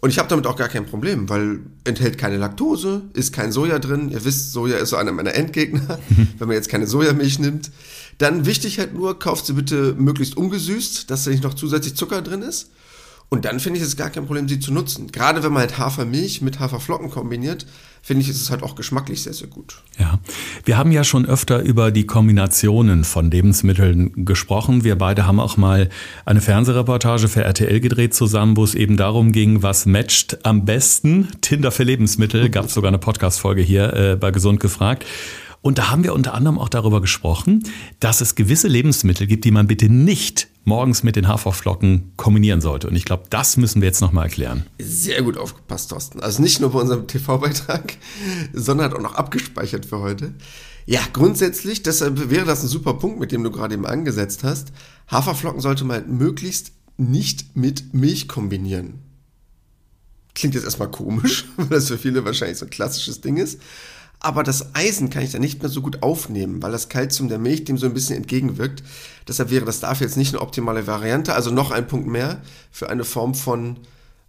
Und 0.00 0.10
ich 0.10 0.18
habe 0.18 0.28
damit 0.28 0.46
auch 0.46 0.56
gar 0.56 0.68
kein 0.68 0.86
Problem, 0.86 1.28
weil 1.28 1.60
enthält 1.84 2.18
keine 2.18 2.36
Laktose, 2.36 3.02
ist 3.14 3.32
kein 3.32 3.50
Soja 3.50 3.80
drin. 3.80 4.10
Ihr 4.10 4.24
wisst, 4.24 4.52
Soja 4.52 4.76
ist 4.76 4.90
so 4.90 4.96
einer 4.96 5.10
meiner 5.10 5.34
Endgegner, 5.34 5.98
wenn 6.38 6.46
man 6.48 6.56
jetzt 6.56 6.68
keine 6.68 6.86
Sojamilch 6.86 7.40
nimmt. 7.40 7.70
Dann 8.18 8.46
wichtig 8.46 8.78
halt 8.78 8.94
nur, 8.94 9.18
kauft 9.18 9.46
sie 9.46 9.54
bitte 9.54 9.94
möglichst 9.98 10.36
ungesüßt, 10.36 11.10
dass 11.10 11.24
da 11.24 11.30
nicht 11.30 11.42
noch 11.42 11.54
zusätzlich 11.54 11.96
Zucker 11.96 12.22
drin 12.22 12.42
ist. 12.42 12.70
Und 13.30 13.44
dann 13.44 13.60
finde 13.60 13.78
ich 13.78 13.84
es 13.84 13.96
gar 13.96 14.08
kein 14.08 14.24
Problem, 14.24 14.48
sie 14.48 14.58
zu 14.58 14.72
nutzen. 14.72 15.12
Gerade 15.12 15.42
wenn 15.42 15.52
man 15.52 15.60
halt 15.60 15.78
Hafermilch 15.78 16.40
mit 16.40 16.60
Haferflocken 16.60 17.10
kombiniert, 17.10 17.66
finde 18.00 18.22
ich, 18.22 18.30
ist 18.30 18.40
es 18.40 18.50
halt 18.50 18.62
auch 18.62 18.74
geschmacklich 18.74 19.22
sehr, 19.22 19.34
sehr 19.34 19.48
gut. 19.48 19.82
Ja, 19.98 20.18
wir 20.64 20.78
haben 20.78 20.92
ja 20.92 21.04
schon 21.04 21.26
öfter 21.26 21.60
über 21.60 21.90
die 21.90 22.06
Kombinationen 22.06 23.04
von 23.04 23.30
Lebensmitteln 23.30 24.24
gesprochen. 24.24 24.82
Wir 24.82 24.96
beide 24.96 25.26
haben 25.26 25.40
auch 25.40 25.58
mal 25.58 25.90
eine 26.24 26.40
Fernsehreportage 26.40 27.28
für 27.28 27.44
RTL 27.44 27.80
gedreht 27.80 28.14
zusammen, 28.14 28.56
wo 28.56 28.64
es 28.64 28.74
eben 28.74 28.96
darum 28.96 29.32
ging, 29.32 29.62
was 29.62 29.84
matcht 29.84 30.46
am 30.46 30.64
besten. 30.64 31.28
Tinder 31.42 31.70
für 31.70 31.84
Lebensmittel, 31.84 32.48
gab 32.48 32.66
es 32.66 32.74
sogar 32.74 32.88
eine 32.88 32.98
Podcast-Folge 32.98 33.60
hier 33.60 33.92
äh, 33.92 34.16
bei 34.16 34.30
Gesund 34.30 34.58
gefragt. 34.58 35.04
Und 35.60 35.78
da 35.78 35.90
haben 35.90 36.04
wir 36.04 36.14
unter 36.14 36.34
anderem 36.34 36.58
auch 36.58 36.68
darüber 36.68 37.00
gesprochen, 37.00 37.64
dass 38.00 38.20
es 38.20 38.34
gewisse 38.34 38.68
Lebensmittel 38.68 39.26
gibt, 39.26 39.44
die 39.44 39.50
man 39.50 39.66
bitte 39.66 39.88
nicht 39.88 40.48
morgens 40.64 41.02
mit 41.02 41.16
den 41.16 41.26
Haferflocken 41.26 42.12
kombinieren 42.16 42.60
sollte. 42.60 42.88
Und 42.88 42.94
ich 42.94 43.04
glaube, 43.04 43.24
das 43.30 43.56
müssen 43.56 43.80
wir 43.80 43.86
jetzt 43.86 44.00
nochmal 44.00 44.26
erklären. 44.26 44.66
Sehr 44.78 45.22
gut 45.22 45.36
aufgepasst, 45.36 45.90
Thorsten. 45.90 46.20
Also 46.20 46.42
nicht 46.42 46.60
nur 46.60 46.72
bei 46.72 46.80
unserem 46.80 47.06
TV-Beitrag, 47.06 47.96
sondern 48.52 48.92
auch 48.92 49.00
noch 49.00 49.14
abgespeichert 49.14 49.86
für 49.86 49.98
heute. 49.98 50.34
Ja, 50.86 51.00
grundsätzlich, 51.12 51.82
deshalb 51.82 52.30
wäre 52.30 52.46
das 52.46 52.62
ein 52.62 52.68
super 52.68 52.94
Punkt, 52.94 53.18
mit 53.18 53.32
dem 53.32 53.42
du 53.42 53.50
gerade 53.50 53.74
eben 53.74 53.86
angesetzt 53.86 54.44
hast. 54.44 54.72
Haferflocken 55.10 55.60
sollte 55.60 55.84
man 55.84 56.16
möglichst 56.16 56.72
nicht 56.96 57.56
mit 57.56 57.94
Milch 57.94 58.28
kombinieren. 58.28 59.00
Klingt 60.34 60.54
jetzt 60.54 60.64
erstmal 60.64 60.90
komisch, 60.90 61.46
weil 61.56 61.68
das 61.68 61.88
für 61.88 61.98
viele 61.98 62.24
wahrscheinlich 62.24 62.58
so 62.58 62.66
ein 62.66 62.70
klassisches 62.70 63.20
Ding 63.20 63.38
ist 63.38 63.58
aber 64.20 64.42
das 64.42 64.74
Eisen 64.74 65.10
kann 65.10 65.22
ich 65.22 65.32
dann 65.32 65.40
nicht 65.40 65.62
mehr 65.62 65.70
so 65.70 65.80
gut 65.80 66.02
aufnehmen, 66.02 66.62
weil 66.62 66.72
das 66.72 66.88
Kalzium 66.88 67.28
der 67.28 67.38
Milch 67.38 67.64
dem 67.64 67.78
so 67.78 67.86
ein 67.86 67.94
bisschen 67.94 68.16
entgegenwirkt. 68.16 68.82
Deshalb 69.28 69.50
wäre 69.50 69.64
das 69.64 69.80
dafür 69.80 70.06
jetzt 70.06 70.16
nicht 70.16 70.34
eine 70.34 70.42
optimale 70.42 70.86
Variante. 70.86 71.34
Also 71.34 71.50
noch 71.50 71.70
ein 71.70 71.86
Punkt 71.86 72.08
mehr 72.08 72.42
für 72.70 72.90
eine 72.90 73.04
Form 73.04 73.34
von 73.34 73.78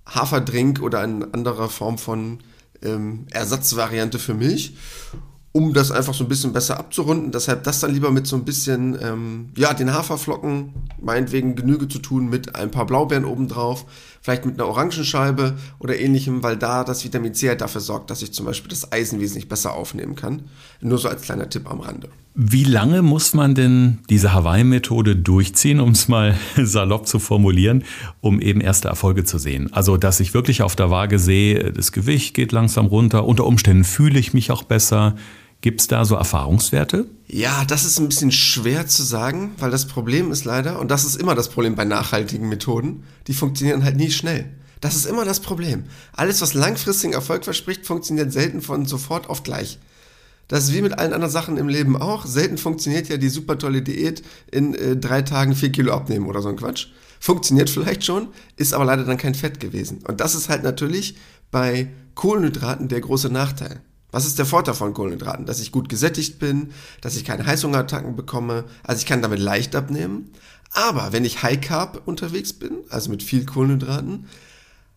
Haferdrink 0.06 0.82
oder 0.82 1.00
eine 1.00 1.30
andere 1.34 1.70
Form 1.70 1.98
von 1.98 2.40
ähm, 2.84 3.26
Ersatzvariante 3.32 4.20
für 4.20 4.34
Milch 4.34 4.76
um 5.52 5.74
das 5.74 5.92
einfach 5.92 6.14
so 6.14 6.24
ein 6.24 6.28
bisschen 6.28 6.54
besser 6.54 6.78
abzurunden. 6.78 7.32
Deshalb 7.32 7.64
das 7.64 7.80
dann 7.80 7.92
lieber 7.92 8.12
mit 8.12 8.28
so 8.28 8.36
ein 8.36 8.46
bisschen, 8.46 8.98
ähm, 9.02 9.50
ja, 9.56 9.74
den 9.74 9.94
Haferflocken, 9.94 10.74
meinetwegen 11.02 11.56
Genüge 11.56 11.88
zu 11.88 12.00
tun 12.00 12.30
mit 12.30 12.56
ein 12.56 12.70
paar 12.70 12.86
Blaubeeren 12.86 13.26
obendrauf, 13.26 13.86
vielleicht 14.22 14.46
mit 14.46 14.60
einer 14.60 14.70
Orangenscheibe 14.70 15.58
oder 15.80 15.98
ähnlichem, 15.98 16.44
weil 16.44 16.58
da 16.58 16.84
das 16.84 17.04
Vitamin 17.04 17.34
C 17.34 17.50
halt 17.50 17.62
dafür 17.62 17.82
sorgt, 17.82 18.12
dass 18.12 18.22
ich 18.22 18.32
zum 18.32 18.46
Beispiel 18.46 18.70
das 18.70 18.92
Eisen 18.92 19.20
wesentlich 19.20 19.50
besser 19.50 19.74
aufnehmen 19.74 20.16
kann. 20.16 20.44
Nur 20.82 21.00
so 21.00 21.10
als 21.10 21.24
kleiner 21.24 21.50
Tipp 21.50 21.70
am 21.70 21.80
Rande. 21.80 22.10
Wie 22.36 22.64
lange 22.64 23.02
muss 23.02 23.34
man 23.34 23.56
denn 23.56 24.00
diese 24.10 24.34
Hawaii-Methode 24.34 25.16
durchziehen, 25.16 25.80
um 25.80 25.92
es 25.92 26.08
mal 26.08 26.38
salopp 26.58 27.08
zu 27.08 27.20
formulieren, 27.20 27.84
um 28.22 28.40
eben 28.40 28.62
erste 28.62 28.88
Erfolge 28.88 29.24
zu 29.24 29.38
sehen? 29.38 29.74
Also, 29.74 29.98
dass 29.98 30.20
ich 30.20 30.34
wirklich 30.34 30.62
auf 30.62 30.76
der 30.76 30.90
Waage 30.90 31.20
sehe, 31.20 31.74
das 31.74 31.92
Gewicht 31.92 32.34
geht 32.34 32.52
langsam 32.52 32.86
runter, 32.86 33.26
unter 33.26 33.46
Umständen 33.46 33.84
fühle 33.84 34.20
ich 34.20 34.34
mich 34.34 34.52
auch 34.52 34.64
besser. 34.64 35.16
Gibt 35.62 35.82
es 35.82 35.88
da 35.88 36.06
so 36.06 36.16
Erfahrungswerte? 36.16 37.08
Ja, 37.28 37.66
das 37.66 37.84
ist 37.84 38.00
ein 38.00 38.08
bisschen 38.08 38.32
schwer 38.32 38.88
zu 38.88 39.04
sagen, 39.04 39.52
weil 39.58 39.72
das 39.72 39.88
Problem 39.88 40.32
ist 40.32 40.46
leider, 40.46 40.80
und 40.80 40.90
das 40.90 41.04
ist 41.04 41.18
immer 41.18 41.36
das 41.36 41.50
Problem 41.50 41.76
bei 41.76 41.84
nachhaltigen 41.84 42.48
Methoden, 42.48 43.04
die 43.28 43.34
funktionieren 43.34 43.84
halt 43.84 43.98
nie 43.98 44.12
schnell. 44.12 44.50
Das 44.80 44.96
ist 44.96 45.06
immer 45.06 45.26
das 45.26 45.42
Problem. 45.42 45.84
Alles, 46.14 46.42
was 46.42 46.54
langfristigen 46.54 47.14
Erfolg 47.14 47.44
verspricht, 47.44 47.86
funktioniert 47.86 48.32
selten 48.32 48.62
von 48.62 48.86
sofort 48.86 49.30
auf 49.30 49.44
gleich. 49.44 49.80
Das 50.50 50.64
ist 50.64 50.74
wie 50.74 50.82
mit 50.82 50.98
allen 50.98 51.14
anderen 51.14 51.32
Sachen 51.32 51.58
im 51.58 51.70
Leben 51.70 51.96
auch. 51.96 52.26
Selten 52.26 52.58
funktioniert 52.58 53.08
ja 53.08 53.18
die 53.18 53.30
super 53.30 53.58
tolle 53.58 53.84
Diät 53.84 54.24
in 54.52 54.74
äh, 54.74 54.98
drei 54.98 55.22
Tagen 55.22 55.56
vier 55.56 55.72
Kilo 55.72 55.94
abnehmen 55.94 56.26
oder 56.26 56.42
so 56.42 56.50
ein 56.50 56.58
Quatsch. 56.58 56.88
Funktioniert 57.20 57.70
vielleicht 57.70 58.04
schon, 58.04 58.30
ist 58.58 58.74
aber 58.74 58.84
leider 58.84 59.06
dann 59.06 59.18
kein 59.18 59.36
Fett 59.36 59.60
gewesen. 59.60 60.00
Und 60.08 60.20
das 60.20 60.36
ist 60.36 60.50
halt 60.50 60.64
natürlich 60.64 61.16
bei 61.52 61.90
Kohlenhydraten 62.16 62.88
der 62.88 63.00
große 63.00 63.30
Nachteil. 63.30 63.82
Was 64.12 64.26
ist 64.26 64.40
der 64.40 64.48
Vorteil 64.48 64.74
von 64.74 64.96
Kohlenhydraten? 64.96 65.46
Dass 65.46 65.60
ich 65.60 65.72
gut 65.72 65.88
gesättigt 65.88 66.40
bin, 66.40 66.72
dass 67.02 67.16
ich 67.16 67.26
keine 67.26 67.46
Heißhungerattacken 67.46 68.16
bekomme, 68.16 68.66
also 68.84 69.00
ich 69.00 69.06
kann 69.06 69.22
damit 69.22 69.40
leicht 69.40 69.76
abnehmen. 69.76 70.32
Aber 70.72 71.14
wenn 71.14 71.26
ich 71.26 71.44
High 71.44 71.62
Carb 71.62 72.02
unterwegs 72.08 72.54
bin, 72.54 72.72
also 72.90 73.12
mit 73.12 73.22
viel 73.22 73.46
Kohlenhydraten, 73.46 74.26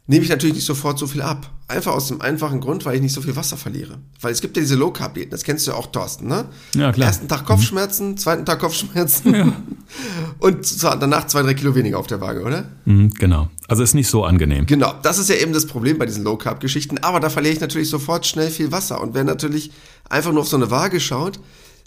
nehme 0.07 0.25
ich 0.25 0.31
natürlich 0.31 0.57
nicht 0.57 0.67
sofort 0.67 0.99
so 0.99 1.07
viel 1.07 1.23
ab. 1.23 1.51
Einfach 1.69 1.93
aus 1.93 2.09
dem 2.09 2.21
einfachen 2.21 2.61
Grund, 2.61 2.85
weil 2.85 2.97
ich 2.97 3.01
nicht 3.01 3.15
so 3.15 3.23
viel 3.23 3.37
Wasser 3.37 3.57
verliere. 3.57 3.99
Weil 4.21 4.33
es 4.33 4.41
gibt 4.41 4.57
ja 4.57 4.63
diese 4.63 4.75
Low 4.75 4.91
Carb 4.91 5.15
Diäten, 5.15 5.31
das 5.31 5.43
kennst 5.43 5.67
du 5.67 5.71
ja 5.71 5.77
auch, 5.77 5.87
Thorsten, 5.87 6.27
ne? 6.27 6.47
Ja, 6.75 6.93
klar. 6.93 7.09
Ersten 7.09 7.29
Tag 7.29 7.47
Kopfschmerzen, 7.47 8.11
mhm. 8.11 8.17
zweiten 8.17 8.45
Tag 8.45 8.59
Kopfschmerzen 8.59 9.35
ja. 9.35 9.53
und 10.39 10.83
danach 10.83 11.29
zwei, 11.29 11.43
drei 11.43 11.55
Kilo 11.55 11.75
weniger 11.75 11.99
auf 11.99 12.09
der 12.09 12.21
Waage, 12.21 12.43
oder? 12.43 12.65
Mhm, 12.85 13.11
genau. 13.11 13.49
Also 13.69 13.83
ist 13.83 13.95
nicht 13.95 14.09
so 14.09 14.25
angenehm. 14.25 14.67
Genau, 14.67 14.93
das 15.03 15.19
ist 15.19 15.31
ja 15.31 15.37
eben 15.37 15.53
das 15.53 15.67
Problem 15.67 15.99
bei 15.99 16.05
diesen 16.05 16.25
Low 16.25 16.37
Carb 16.37 16.61
Geschichten. 16.61 16.99
Aber 16.99 17.21
da 17.21 17.31
verliere 17.31 17.55
ich 17.55 17.61
natürlich 17.61 17.89
sofort 17.89 18.27
schnell 18.27 18.51
viel 18.51 18.71
Wasser. 18.73 19.01
Und 19.01 19.15
wer 19.15 19.25
natürlich 19.25 19.71
einfach 20.11 20.33
nur 20.33 20.43
auf 20.43 20.49
so 20.49 20.57
eine 20.57 20.71
Waage 20.71 21.01
schaut, 21.01 21.39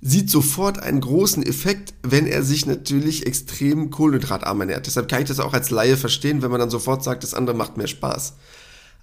sieht 0.02 0.30
sofort 0.30 0.80
einen 0.80 1.02
großen 1.02 1.44
Effekt, 1.44 1.94
wenn 2.04 2.28
er 2.28 2.44
sich 2.44 2.66
natürlich 2.66 3.26
extrem 3.26 3.90
kohlenhydratarm 3.90 4.62
ernährt. 4.62 4.88
Deshalb 4.88 5.08
kann 5.08 5.22
ich 5.22 5.28
das 5.28 5.40
auch 5.40 5.54
als 5.54 5.70
Laie 5.70 5.98
verstehen, 5.98 6.42
wenn 6.42 6.52
man 6.52 6.60
dann 6.60 6.70
sofort 6.70 7.04
sagt, 7.04 7.24
das 7.24 7.34
andere 7.34 7.56
macht 7.56 7.78
mehr 7.78 7.88
Spaß. 7.88 8.34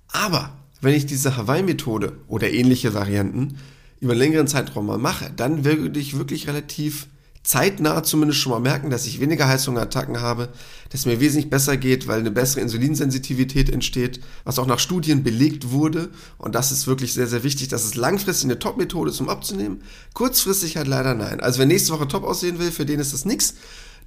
Aber 0.08 0.56
wenn 0.80 0.94
ich 0.94 1.06
diese 1.06 1.36
Hawaii-Methode 1.36 2.16
oder 2.28 2.50
ähnliche 2.50 2.94
Varianten 2.94 3.58
über 4.00 4.12
einen 4.12 4.20
längeren 4.20 4.48
Zeitraum 4.48 4.86
mal 4.86 4.98
mache, 4.98 5.30
dann 5.34 5.64
würde 5.64 5.98
ich 5.98 6.18
wirklich 6.18 6.48
relativ 6.48 7.06
zeitnah 7.42 8.02
zumindest 8.04 8.40
schon 8.40 8.52
mal 8.52 8.60
merken, 8.60 8.90
dass 8.90 9.06
ich 9.06 9.20
weniger 9.20 9.48
Heißhungerattacken 9.48 10.20
habe, 10.20 10.48
dass 10.90 11.06
mir 11.06 11.20
wesentlich 11.20 11.50
besser 11.50 11.76
geht, 11.76 12.06
weil 12.06 12.20
eine 12.20 12.30
bessere 12.30 12.60
Insulinsensitivität 12.60 13.68
entsteht, 13.70 14.20
was 14.44 14.58
auch 14.58 14.66
nach 14.66 14.78
Studien 14.78 15.24
belegt 15.24 15.70
wurde. 15.70 16.10
Und 16.38 16.54
das 16.54 16.70
ist 16.70 16.86
wirklich 16.86 17.12
sehr, 17.14 17.26
sehr 17.26 17.42
wichtig. 17.42 17.68
Das 17.68 17.84
ist 17.84 17.96
langfristig 17.96 18.44
eine 18.44 18.58
Top-Methode 18.58 19.10
zum 19.10 19.28
Abzunehmen. 19.28 19.82
Kurzfristig 20.14 20.76
halt 20.76 20.86
leider 20.86 21.14
nein. 21.14 21.40
Also 21.40 21.58
wer 21.58 21.66
nächste 21.66 21.92
Woche 21.92 22.06
top 22.06 22.24
aussehen 22.24 22.58
will, 22.58 22.70
für 22.70 22.86
den 22.86 23.00
ist 23.00 23.12
das 23.12 23.24
nichts. 23.24 23.54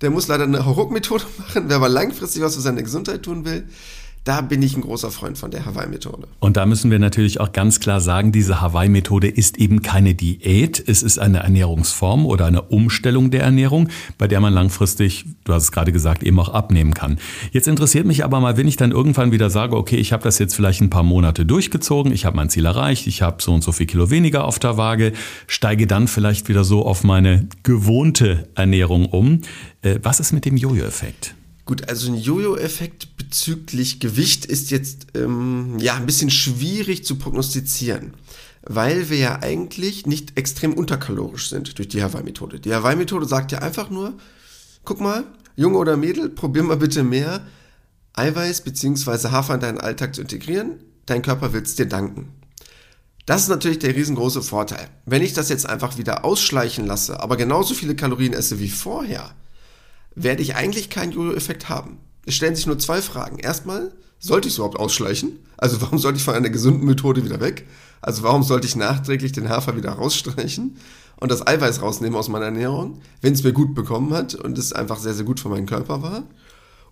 Der 0.02 0.12
muss 0.12 0.28
leider 0.28 0.44
eine 0.44 0.66
Hauruck-Methode 0.66 1.26
machen. 1.38 1.66
Wer 1.68 1.76
aber 1.76 1.90
langfristig 1.90 2.42
was 2.42 2.56
für 2.56 2.62
seine 2.62 2.84
Gesundheit 2.84 3.24
tun 3.24 3.44
will, 3.44 3.68
da 4.26 4.42
bin 4.42 4.64
ich 4.64 4.76
ein 4.76 4.82
großer 4.82 5.12
Freund 5.12 5.38
von 5.38 5.52
der 5.52 5.68
Hawaii-Methode. 5.68 6.28
Und 6.40 6.58
da 6.58 6.66
müssen 6.66 6.90
wir 6.90 6.98
natürlich 6.98 7.40
auch 7.40 7.54
ganz 7.54 7.80
klar 7.80 8.02
sagen, 8.02 8.32
diese 8.32 8.60
Hawaii-Methode 8.60 9.28
ist 9.28 9.58
eben 9.58 9.84
keine 9.84 10.16
Diät. 10.16 10.84
Es 10.86 11.04
ist 11.04 11.20
eine 11.20 11.40
Ernährungsform 11.40 12.26
oder 12.26 12.48
eine 12.48 12.64
Umstellung 12.64 13.30
der 13.30 13.44
Ernährung, 13.44 13.90
bei 14.18 14.28
der 14.28 14.40
man 14.40 14.52
langfristig, 14.52 15.26
du 15.44 15.54
hast 15.54 15.64
es 15.64 15.72
gerade 15.72 15.92
gesagt, 15.92 16.24
eben 16.24 16.40
auch 16.40 16.50
abnehmen 16.50 16.96
kann. 16.96 17.20
Jetzt 17.52 17.68
interessiert 17.68 18.08
mich 18.08 18.26
aber 18.26 18.40
mal, 18.40 18.58
wenn 18.58 18.68
ich 18.68 18.78
dann 18.78 18.92
irgendwann 18.92 19.32
wieder 19.32 19.52
sage, 19.52 19.78
okay, 19.78 19.98
ich 19.98 20.12
habe 20.12 20.24
das 20.24 20.40
jetzt 20.40 20.56
vielleicht 20.56 20.82
ein 20.82 20.90
paar 20.90 21.04
Monate 21.04 21.46
durchgezogen, 21.46 22.12
ich 22.12 22.26
habe 22.26 22.36
mein 22.36 22.50
Ziel 22.50 22.66
erreicht, 22.66 23.06
ich 23.06 23.22
habe 23.22 23.44
so 23.44 23.54
und 23.54 23.64
so 23.64 23.72
viel 23.72 23.86
Kilo 23.86 24.10
weniger 24.10 24.46
auf 24.46 24.58
der 24.58 24.76
Waage, 24.76 25.14
steige 25.46 25.86
dann 25.86 26.08
vielleicht 26.08 26.50
wieder 26.50 26.64
so 26.64 26.84
auf 26.84 27.04
meine 27.04 27.48
gewohnte 27.62 28.50
Ernährung 28.56 29.06
um. 29.06 29.42
Äh, 29.84 30.00
was 30.02 30.20
ist 30.20 30.34
mit 30.34 30.46
dem 30.46 30.58
Jojo-Effekt? 30.58 31.36
Gut, 31.66 31.90
also 31.90 32.12
ein 32.12 32.18
Jojo-Effekt 32.18 33.15
bezüglich 33.36 34.00
Gewicht 34.00 34.46
ist 34.46 34.72
jetzt 34.72 35.08
ähm, 35.14 35.78
ja 35.78 35.96
ein 35.96 36.06
bisschen 36.06 36.30
schwierig 36.30 37.04
zu 37.04 37.18
prognostizieren, 37.18 38.14
weil 38.64 39.10
wir 39.10 39.18
ja 39.18 39.40
eigentlich 39.42 40.06
nicht 40.06 40.38
extrem 40.38 40.74
unterkalorisch 40.74 41.50
sind 41.50 41.78
durch 41.78 41.90
die 41.90 42.02
Hawaii-Methode. 42.02 42.62
Die 42.62 42.74
Hawaii-Methode 42.74 43.26
sagt 43.26 43.52
ja 43.52 43.60
einfach 43.60 43.90
nur, 43.90 44.14
guck 44.86 45.02
mal, 45.02 45.26
Junge 45.58 45.78
oder 45.78 45.98
Mädel, 45.98 46.30
probier 46.30 46.64
mal 46.64 46.78
bitte 46.78 47.04
mehr 47.04 47.46
Eiweiß 48.14 48.62
bzw. 48.62 49.28
Hafer 49.28 49.56
in 49.56 49.60
deinen 49.60 49.82
Alltag 49.82 50.16
zu 50.16 50.22
integrieren. 50.22 50.80
Dein 51.06 51.22
Körper 51.22 51.52
wird 51.52 51.68
es 51.68 51.76
dir 51.76 51.88
danken. 51.88 52.32
Das 53.26 53.42
ist 53.42 53.50
natürlich 53.50 53.80
der 53.80 53.96
riesengroße 53.96 54.44
Vorteil. 54.44 54.88
Wenn 55.06 55.22
ich 55.22 55.34
das 55.34 55.50
jetzt 55.50 55.68
einfach 55.68 55.98
wieder 55.98 56.24
ausschleichen 56.24 56.86
lasse, 56.88 57.20
aber 57.20 57.36
genauso 57.36 57.74
viele 57.74 57.98
Kalorien 57.98 58.32
esse 58.32 58.62
wie 58.62 58.70
vorher, 58.70 59.36
werde 60.16 60.42
ich 60.42 60.56
eigentlich 60.56 60.90
keinen 60.90 61.12
Jojo-Effekt 61.12 61.68
haben. 61.68 62.00
Es 62.26 62.36
stellen 62.36 62.56
sich 62.56 62.68
nur 62.68 62.80
zwei 62.80 63.02
Fragen. 63.02 63.38
Erstmal, 63.40 63.92
sollte 64.20 64.48
ich 64.48 64.54
es 64.54 64.58
überhaupt 64.58 64.80
ausschleichen? 64.80 65.40
Also 65.58 65.82
warum 65.82 66.00
sollte 66.00 66.18
ich 66.18 66.24
von 66.24 66.34
einer 66.34 66.50
gesunden 66.50 66.86
Methode 66.86 67.24
wieder 67.24 67.40
weg? 67.40 67.68
Also 68.02 68.24
warum 68.24 68.44
sollte 68.44 68.68
ich 68.68 68.76
nachträglich 68.76 69.32
den 69.32 69.50
Hafer 69.50 69.78
wieder 69.78 69.92
rausstreichen 69.92 70.78
und 71.18 71.32
das 71.32 71.46
Eiweiß 71.46 71.82
rausnehmen 71.82 72.18
aus 72.18 72.30
meiner 72.30 72.46
Ernährung, 72.46 73.02
wenn 73.22 73.34
es 73.34 73.44
mir 73.44 73.54
gut 73.54 73.74
bekommen 73.76 74.14
hat 74.14 74.36
und 74.36 74.58
es 74.58 74.74
einfach 74.74 75.00
sehr, 75.00 75.14
sehr 75.14 75.26
gut 75.26 75.40
für 75.40 75.50
meinen 75.50 75.66
Körper 75.66 76.02
war? 76.02 76.24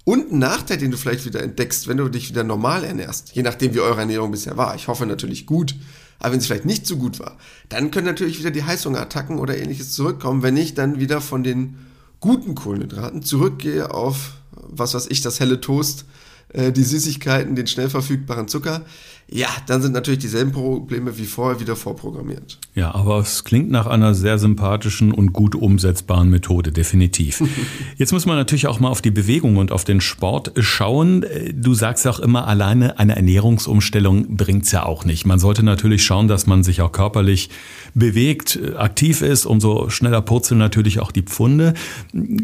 Und 0.05 0.33
ein 0.33 0.39
Nachteil, 0.39 0.77
den 0.77 0.91
du 0.91 0.97
vielleicht 0.97 1.25
wieder 1.25 1.41
entdeckst, 1.41 1.87
wenn 1.87 1.97
du 1.97 2.09
dich 2.09 2.29
wieder 2.29 2.43
normal 2.43 2.83
ernährst, 2.83 3.31
je 3.33 3.41
nachdem 3.41 3.73
wie 3.73 3.79
eure 3.79 4.01
Ernährung 4.01 4.31
bisher 4.31 4.57
war. 4.57 4.75
Ich 4.75 4.87
hoffe 4.87 5.05
natürlich 5.05 5.45
gut, 5.45 5.75
aber 6.19 6.33
wenn 6.33 6.39
es 6.39 6.45
vielleicht 6.45 6.65
nicht 6.65 6.85
so 6.85 6.97
gut 6.97 7.19
war, 7.19 7.37
dann 7.69 7.89
können 7.89 8.07
natürlich 8.07 8.37
wieder 8.37 8.51
die 8.51 8.63
Heißhungerattacken 8.63 9.39
oder 9.39 9.57
ähnliches 9.57 9.93
zurückkommen, 9.93 10.43
wenn 10.43 10.57
ich 10.57 10.73
dann 10.73 10.99
wieder 10.99 11.21
von 11.21 11.43
den 11.43 11.77
guten 12.19 12.53
Kohlenhydraten 12.53 13.23
zurückgehe 13.23 13.93
auf, 13.93 14.33
was 14.77 14.93
weiß 14.93 15.07
ich, 15.07 15.21
das 15.21 15.39
helle 15.39 15.61
Toast, 15.61 16.05
äh, 16.49 16.71
die 16.71 16.83
Süßigkeiten, 16.83 17.55
den 17.55 17.67
schnell 17.67 17.89
verfügbaren 17.89 18.47
Zucker, 18.47 18.85
ja, 19.29 19.47
dann 19.65 19.81
sind 19.81 19.93
natürlich 19.93 20.19
dieselben 20.19 20.51
Probleme 20.51 21.17
wie 21.17 21.25
vorher 21.25 21.59
wieder 21.59 21.75
vorprogrammiert. 21.75 22.59
Ja, 22.75 22.93
aber 22.93 23.19
es 23.19 23.43
klingt 23.43 23.71
nach 23.71 23.87
einer 23.87 24.13
sehr 24.13 24.37
sympathischen 24.37 25.11
und 25.11 25.33
gut 25.33 25.55
umsetzbaren 25.55 26.29
Methode, 26.29 26.71
definitiv. 26.71 27.41
Jetzt 27.97 28.11
muss 28.11 28.25
man 28.25 28.35
natürlich 28.35 28.67
auch 28.67 28.79
mal 28.79 28.89
auf 28.89 29.01
die 29.01 29.11
Bewegung 29.11 29.57
und 29.57 29.71
auf 29.71 29.85
den 29.85 30.01
Sport 30.01 30.51
schauen. 30.59 31.25
Du 31.53 31.73
sagst 31.73 32.05
auch 32.07 32.19
immer, 32.19 32.47
alleine 32.47 32.99
eine 32.99 33.15
Ernährungsumstellung 33.15 34.35
bringt's 34.35 34.71
ja 34.71 34.85
auch 34.85 35.03
nicht. 35.05 35.25
Man 35.25 35.39
sollte 35.39 35.63
natürlich 35.63 36.03
schauen, 36.03 36.27
dass 36.27 36.45
man 36.45 36.63
sich 36.63 36.81
auch 36.81 36.91
körperlich 36.91 37.49
bewegt, 37.95 38.59
aktiv 38.77 39.21
ist. 39.21 39.45
Umso 39.45 39.89
schneller 39.89 40.21
purzeln 40.21 40.59
natürlich 40.59 40.99
auch 40.99 41.11
die 41.11 41.23
Pfunde. 41.23 41.73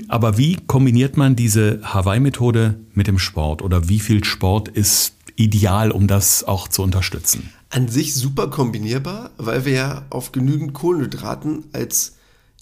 Aber 0.07 0.37
wie 0.37 0.57
kombiniert 0.65 1.17
man 1.17 1.35
diese 1.35 1.81
Hawaii-Methode 1.83 2.79
mit 2.93 3.07
dem 3.07 3.19
Sport? 3.19 3.61
Oder 3.61 3.89
wie 3.89 3.99
viel 3.99 4.23
Sport 4.23 4.69
ist 4.69 5.18
ideal, 5.39 5.91
um 5.91 6.07
das 6.07 6.43
auch 6.43 6.67
zu 6.67 6.83
unterstützen? 6.83 7.51
An 7.69 7.87
sich 7.87 8.13
super 8.13 8.49
kombinierbar, 8.49 9.31
weil 9.37 9.65
wir 9.65 9.73
ja 9.73 10.05
auf 10.09 10.31
genügend 10.31 10.73
Kohlenhydraten 10.73 11.65
als 11.71 12.13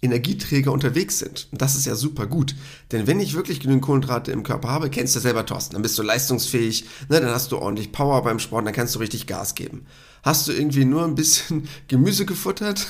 Energieträger 0.01 0.72
unterwegs 0.72 1.17
sind. 1.17 1.48
Und 1.51 1.62
das 1.62 1.75
ist 1.75 1.88
ja 1.88 1.96
super 1.96 2.27
gut. 2.27 2.55
Denn 2.91 3.07
wenn 3.07 3.19
ich 3.19 3.34
wirklich 3.34 3.60
genügend 3.60 3.84
Kohlenhydrate 3.84 4.31
im 4.31 4.43
Körper 4.43 4.69
habe, 4.69 4.91
kennst 4.91 5.15
du 5.15 5.19
selber, 5.19 5.46
Thorsten, 5.46 5.74
dann 5.74 5.81
bist 5.81 5.98
du 5.98 6.03
leistungsfähig, 6.03 6.86
ne, 7.10 7.19
dann 7.19 7.31
hast 7.31 7.51
du 7.51 7.57
ordentlich 7.57 7.91
Power 7.91 8.22
beim 8.22 8.38
Sport, 8.38 8.67
dann 8.67 8.74
kannst 8.74 8.93
du 8.93 9.00
richtig 9.00 9.25
Gas 9.25 9.55
geben. 9.55 9.88
Hast 10.22 10.48
du 10.48 10.51
irgendwie 10.51 10.86
nur 10.86 11.03
ein 11.03 11.15
bisschen 11.15 11.67
Gemüse 11.88 12.25
gefuttert, 12.25 12.86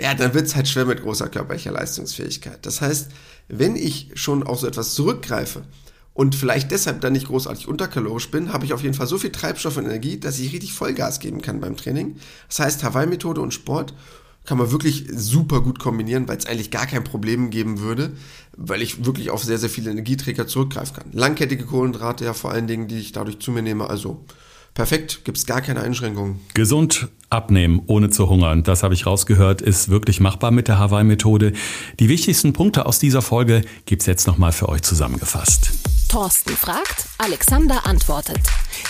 ja, 0.00 0.14
dann 0.14 0.32
wird 0.32 0.46
es 0.46 0.54
halt 0.54 0.68
schwer 0.68 0.84
mit 0.84 1.02
großer 1.02 1.28
körperlicher 1.28 1.72
Leistungsfähigkeit. 1.72 2.64
Das 2.64 2.80
heißt, 2.80 3.10
wenn 3.48 3.74
ich 3.74 4.10
schon 4.14 4.44
auf 4.44 4.60
so 4.60 4.68
etwas 4.68 4.94
zurückgreife, 4.94 5.64
und 6.14 6.36
vielleicht 6.36 6.70
deshalb 6.70 7.00
dann 7.00 7.12
nicht 7.12 7.26
großartig 7.26 7.68
unterkalorisch 7.68 8.30
bin, 8.30 8.52
habe 8.52 8.64
ich 8.64 8.72
auf 8.72 8.82
jeden 8.82 8.94
Fall 8.94 9.08
so 9.08 9.18
viel 9.18 9.32
Treibstoff 9.32 9.76
und 9.76 9.84
Energie, 9.84 10.18
dass 10.18 10.38
ich 10.38 10.52
richtig 10.52 10.72
Vollgas 10.72 11.18
geben 11.18 11.42
kann 11.42 11.60
beim 11.60 11.76
Training. 11.76 12.16
Das 12.48 12.60
heißt, 12.60 12.84
Hawaii-Methode 12.84 13.40
und 13.40 13.52
Sport 13.52 13.94
kann 14.44 14.58
man 14.58 14.70
wirklich 14.70 15.06
super 15.10 15.60
gut 15.60 15.78
kombinieren, 15.78 16.28
weil 16.28 16.36
es 16.36 16.46
eigentlich 16.46 16.70
gar 16.70 16.86
kein 16.86 17.02
Problem 17.02 17.50
geben 17.50 17.80
würde, 17.80 18.12
weil 18.56 18.82
ich 18.82 19.04
wirklich 19.04 19.30
auf 19.30 19.42
sehr, 19.42 19.58
sehr 19.58 19.70
viele 19.70 19.90
Energieträger 19.90 20.46
zurückgreifen 20.46 20.96
kann. 20.96 21.10
Langkettige 21.12 21.64
Kohlenhydrate 21.64 22.24
ja 22.24 22.34
vor 22.34 22.52
allen 22.52 22.66
Dingen, 22.66 22.86
die 22.86 22.98
ich 22.98 23.12
dadurch 23.12 23.40
zu 23.40 23.50
mir 23.50 23.62
nehme, 23.62 23.88
also 23.88 24.24
perfekt, 24.74 25.24
gibt 25.24 25.38
es 25.38 25.46
gar 25.46 25.60
keine 25.60 25.80
Einschränkungen. 25.80 26.40
Gesund 26.54 27.08
abnehmen, 27.30 27.82
ohne 27.86 28.10
zu 28.10 28.28
hungern, 28.28 28.62
das 28.62 28.82
habe 28.82 28.94
ich 28.94 29.06
rausgehört, 29.06 29.62
ist 29.62 29.88
wirklich 29.88 30.20
machbar 30.20 30.50
mit 30.50 30.68
der 30.68 30.78
Hawaii-Methode. 30.78 31.52
Die 31.98 32.08
wichtigsten 32.08 32.52
Punkte 32.52 32.86
aus 32.86 32.98
dieser 32.98 33.22
Folge 33.22 33.62
gibt 33.86 34.02
es 34.02 34.06
jetzt 34.06 34.26
nochmal 34.26 34.52
für 34.52 34.68
euch 34.68 34.82
zusammengefasst. 34.82 35.70
Thorsten 36.08 36.56
fragt, 36.56 37.06
Alexander 37.18 37.86
antwortet. 37.86 38.40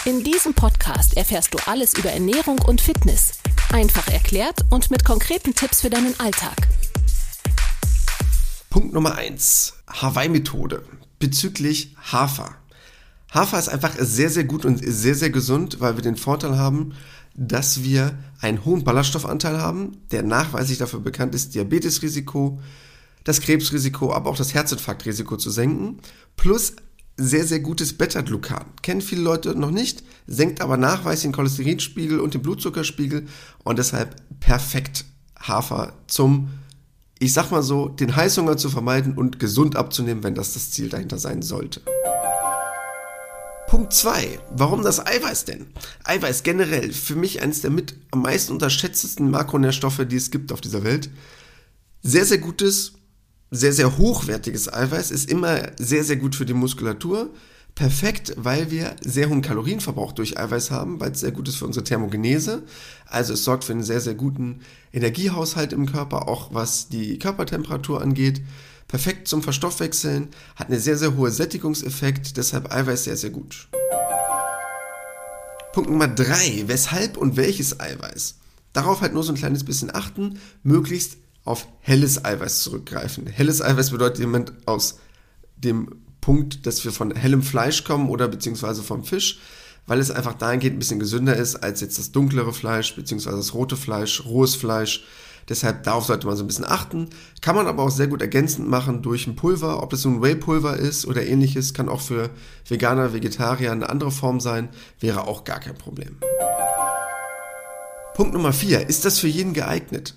In 0.05 0.23
diesem 0.25 0.53
Podcast 0.53 1.17
erfährst 1.17 1.55
du 1.55 1.59
alles 1.67 1.95
über 1.95 2.11
Ernährung 2.11 2.59
und 2.59 2.81
Fitness. 2.81 3.39
Einfach 3.73 4.09
erklärt 4.09 4.61
und 4.71 4.91
mit 4.91 5.05
konkreten 5.05 5.55
Tipps 5.55 5.81
für 5.81 5.91
deinen 5.91 6.19
Alltag. 6.21 6.69
Punkt 8.69 8.93
Nummer 8.93 9.15
1. 9.15 9.75
Hawaii-Methode 9.89 10.83
bezüglich 11.19 11.95
Hafer. 12.13 12.57
Hafer 13.35 13.59
ist 13.59 13.69
einfach 13.69 13.95
sehr, 13.99 14.31
sehr 14.31 14.45
gut 14.45 14.65
und 14.65 14.81
sehr, 14.85 15.17
sehr 15.17 15.31
gesund, 15.31 15.81
weil 15.81 15.97
wir 15.97 16.03
den 16.03 16.17
Vorteil 16.17 16.57
haben, 16.57 16.93
dass 17.35 17.83
wir 17.83 18.17
einen 18.41 18.65
hohen 18.65 18.85
Ballaststoffanteil 18.85 19.59
haben, 19.59 19.99
der 20.13 20.23
nachweislich 20.23 20.79
dafür 20.79 21.01
bekannt 21.01 21.35
ist, 21.35 21.55
Diabetesrisiko, 21.55 22.61
das 23.25 23.41
Krebsrisiko, 23.41 24.13
aber 24.13 24.31
auch 24.31 24.37
das 24.37 24.55
Herzinfarktrisiko 24.55 25.37
zu 25.37 25.51
senken, 25.51 25.99
plus 26.37 26.75
sehr, 27.17 27.45
sehr 27.45 27.59
gutes 27.59 27.99
Beta-Glucan. 27.99 28.67
Kennen 28.83 29.01
viele 29.01 29.23
Leute 29.23 29.59
noch 29.59 29.71
nicht, 29.73 30.05
senkt 30.29 30.61
aber 30.61 30.77
nachweislich 30.77 31.23
den 31.23 31.33
Cholesterinspiegel 31.33 32.21
und 32.21 32.35
den 32.35 32.43
Blutzuckerspiegel 32.43 33.27
und 33.65 33.79
deshalb 33.79 34.15
perfekt 34.39 35.07
Hafer 35.41 35.95
zum, 36.07 36.51
ich 37.19 37.33
sag 37.33 37.51
mal 37.51 37.63
so, 37.63 37.89
den 37.89 38.15
Heißhunger 38.15 38.57
zu 38.57 38.71
vermeiden 38.71 39.15
und 39.15 39.41
gesund 39.41 39.75
abzunehmen, 39.75 40.23
wenn 40.23 40.37
das 40.37 40.55
das 40.55 40.71
Ziel 40.71 40.89
dahinter 40.89 41.19
sein 41.19 41.43
sollte. 41.43 41.81
Punkt 43.69 43.93
2. 43.93 44.39
Warum 44.51 44.83
das 44.83 45.05
Eiweiß 45.05 45.45
denn? 45.47 45.67
Eiweiß 46.05 46.43
generell 46.43 46.93
für 46.93 47.17
mich 47.17 47.43
eines 47.43 47.61
der 47.61 47.71
mit 47.71 47.95
am 48.11 48.23
meisten 48.23 48.53
unterschätztesten 48.53 49.31
Makronährstoffe, 49.31 50.05
die 50.07 50.17
es 50.17 50.31
gibt 50.31 50.53
auf 50.53 50.61
dieser 50.61 50.85
Welt. 50.85 51.11
Sehr, 52.03 52.25
sehr 52.25 52.39
gutes 52.39 52.93
sehr, 53.55 53.73
sehr 53.73 53.99
hochwertiges 53.99 54.73
Eiweiß 54.73 55.11
ist 55.13 55.31
immer 55.31 55.61
sehr, 55.79 56.03
sehr 56.03 56.17
gut 56.17 56.35
für 56.35 56.45
die 56.45 56.55
Muskulatur. 56.55 57.31
Perfekt, 57.77 58.35
weil 58.37 58.71
wir 58.71 58.95
sehr 59.01 59.29
hohen 59.29 59.43
Kalorienverbrauch 59.43 60.13
durch 60.13 60.39
Eiweiß 60.39 60.71
haben, 60.71 61.01
weil 61.01 61.13
es 61.13 61.21
sehr 61.21 61.33
gut 61.33 61.49
ist 61.49 61.57
für 61.57 61.67
unsere 61.67 61.85
Thermogenese. 61.85 62.63
Also 63.07 63.35
es 63.35 63.45
sorgt 63.45 63.65
für 63.65 63.73
einen 63.73 63.83
sehr, 63.83 64.01
sehr 64.01 64.15
guten 64.15 64.61
Energiehaushalt 64.93 65.73
im 65.73 65.87
Körper, 65.87 66.29
auch 66.29 66.53
was 66.53 66.89
die 66.89 67.19
Körpertemperatur 67.19 68.01
angeht. 68.01 68.43
Perfekt 68.89 69.29
zum 69.29 69.43
Verstoffwechseln, 69.43 70.29
hat 70.57 70.69
einen 70.69 70.81
sehr, 70.81 70.97
sehr 70.97 71.17
hohen 71.17 71.33
Sättigungseffekt, 71.33 72.37
deshalb 72.37 72.73
Eiweiß 72.73 73.05
sehr, 73.05 73.17
sehr 73.17 73.31
gut. 73.31 73.69
Punkt 75.73 75.91
Nummer 75.91 76.07
drei: 76.09 76.65
Weshalb 76.67 77.17
und 77.17 77.37
welches 77.37 77.81
Eiweiß? 77.81 78.37
Darauf 78.73 79.01
halt 79.01 79.15
nur 79.15 79.25
so 79.25 79.33
ein 79.33 79.39
kleines 79.39 79.65
bisschen 79.65 79.95
achten, 79.95 80.39
möglichst 80.63 81.17
auf 81.45 81.67
helles 81.81 82.25
Eiweiß 82.25 82.63
zurückgreifen. 82.63 83.27
Helles 83.27 83.61
Eiweiß 83.61 83.91
bedeutet 83.91 84.19
jemand 84.19 84.53
aus 84.67 84.99
dem 85.57 85.97
Punkt, 86.21 86.67
dass 86.67 86.85
wir 86.85 86.93
von 86.93 87.15
hellem 87.15 87.43
Fleisch 87.43 87.85
kommen 87.85 88.09
oder 88.09 88.29
beziehungsweise 88.29 88.83
vom 88.83 89.05
Fisch, 89.05 89.41
weil 89.87 90.01
es 90.01 90.11
einfach 90.11 90.35
dahingehend 90.35 90.77
ein 90.77 90.79
bisschen 90.79 90.99
gesünder 90.99 91.37
ist 91.37 91.57
als 91.57 91.81
jetzt 91.81 91.99
das 91.99 92.13
dunklere 92.13 92.53
Fleisch 92.53 92.95
beziehungsweise 92.97 93.37
das 93.37 93.53
rote 93.53 93.77
Fleisch, 93.77 94.25
rohes 94.25 94.55
Fleisch. 94.55 95.05
Deshalb 95.49 95.85
darauf 95.85 96.05
sollte 96.07 96.27
man 96.27 96.37
so 96.37 96.45
ein 96.45 96.47
bisschen 96.47 96.65
achten. 96.65 97.11
Kann 97.41 97.57
man 97.57 97.67
aber 97.67 97.83
auch 97.83 97.91
sehr 97.91 98.07
gut 98.07 98.23
ergänzend 98.23 98.69
machen 98.69 99.03
durch 99.03 99.27
ein 99.27 99.37
Pulver, 99.37 99.83
ob 99.83 99.91
das 99.91 100.03
so 100.03 100.09
ein 100.09 100.23
Whey-Pulver 100.23 100.77
ist 100.77 101.07
oder 101.07 101.25
ähnliches, 101.27 101.75
kann 101.75 101.89
auch 101.89 102.01
für 102.01 102.31
Veganer, 102.67 103.13
Vegetarier 103.13 103.73
eine 103.73 103.89
andere 103.89 104.11
Form 104.11 104.41
sein, 104.41 104.69
wäre 105.01 105.27
auch 105.27 105.45
gar 105.45 105.61
kein 105.61 105.77
Problem. 105.77 106.19
Punkt 108.15 108.33
Nummer 108.33 108.53
4. 108.53 108.89
Ist 108.89 109.05
das 109.05 109.19
für 109.19 109.29
jeden 109.29 109.55
geeignet? 109.55 110.15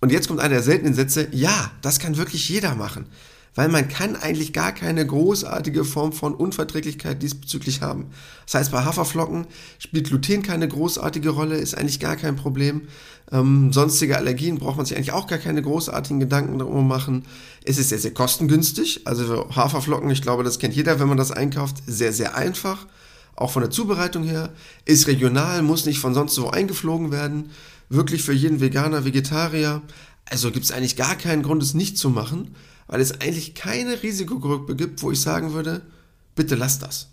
Und 0.00 0.12
jetzt 0.12 0.28
kommt 0.28 0.40
einer 0.40 0.54
der 0.54 0.62
seltenen 0.62 0.94
Sätze, 0.94 1.28
ja, 1.32 1.72
das 1.82 1.98
kann 1.98 2.16
wirklich 2.16 2.48
jeder 2.48 2.74
machen. 2.74 3.06
Weil 3.54 3.68
man 3.68 3.88
kann 3.88 4.14
eigentlich 4.14 4.52
gar 4.52 4.72
keine 4.72 5.04
großartige 5.04 5.84
Form 5.84 6.12
von 6.12 6.34
Unverträglichkeit 6.34 7.22
diesbezüglich 7.22 7.82
haben. 7.82 8.06
Das 8.46 8.54
heißt, 8.54 8.72
bei 8.72 8.84
Haferflocken 8.84 9.46
spielt 9.78 10.08
Gluten 10.08 10.42
keine 10.42 10.68
großartige 10.68 11.30
Rolle, 11.30 11.56
ist 11.56 11.76
eigentlich 11.76 11.98
gar 11.98 12.16
kein 12.16 12.36
Problem. 12.36 12.82
Ähm, 13.32 13.72
sonstige 13.72 14.16
Allergien 14.16 14.58
braucht 14.58 14.76
man 14.76 14.86
sich 14.86 14.96
eigentlich 14.96 15.12
auch 15.12 15.26
gar 15.26 15.38
keine 15.38 15.62
großartigen 15.62 16.20
Gedanken 16.20 16.58
darum 16.58 16.86
machen. 16.86 17.24
Es 17.64 17.78
ist 17.78 17.88
sehr, 17.88 17.98
sehr 17.98 18.14
kostengünstig. 18.14 19.06
Also 19.06 19.48
Haferflocken, 19.54 20.10
ich 20.10 20.22
glaube, 20.22 20.44
das 20.44 20.58
kennt 20.58 20.74
jeder, 20.74 21.00
wenn 21.00 21.08
man 21.08 21.18
das 21.18 21.32
einkauft, 21.32 21.76
sehr, 21.86 22.12
sehr 22.12 22.36
einfach. 22.36 22.86
Auch 23.34 23.50
von 23.50 23.62
der 23.62 23.70
Zubereitung 23.70 24.22
her. 24.22 24.50
Ist 24.84 25.06
regional, 25.06 25.62
muss 25.62 25.86
nicht 25.86 25.98
von 25.98 26.14
sonst 26.14 26.40
wo 26.40 26.48
eingeflogen 26.48 27.10
werden 27.10 27.50
wirklich 27.90 28.22
für 28.22 28.32
jeden 28.32 28.60
Veganer, 28.60 29.04
Vegetarier. 29.04 29.82
Also 30.24 30.50
gibt 30.50 30.64
es 30.64 30.72
eigentlich 30.72 30.96
gar 30.96 31.16
keinen 31.16 31.42
Grund, 31.42 31.62
es 31.62 31.74
nicht 31.74 31.98
zu 31.98 32.08
machen, 32.08 32.54
weil 32.90 33.00
es 33.00 33.20
eigentlich 33.20 33.54
keine 33.54 34.02
Risikogruppe 34.02 34.74
gibt, 34.74 35.02
wo 35.02 35.12
ich 35.12 35.20
sagen 35.20 35.52
würde, 35.52 35.80
bitte 36.34 36.56
lass 36.56 36.80
das. 36.80 37.06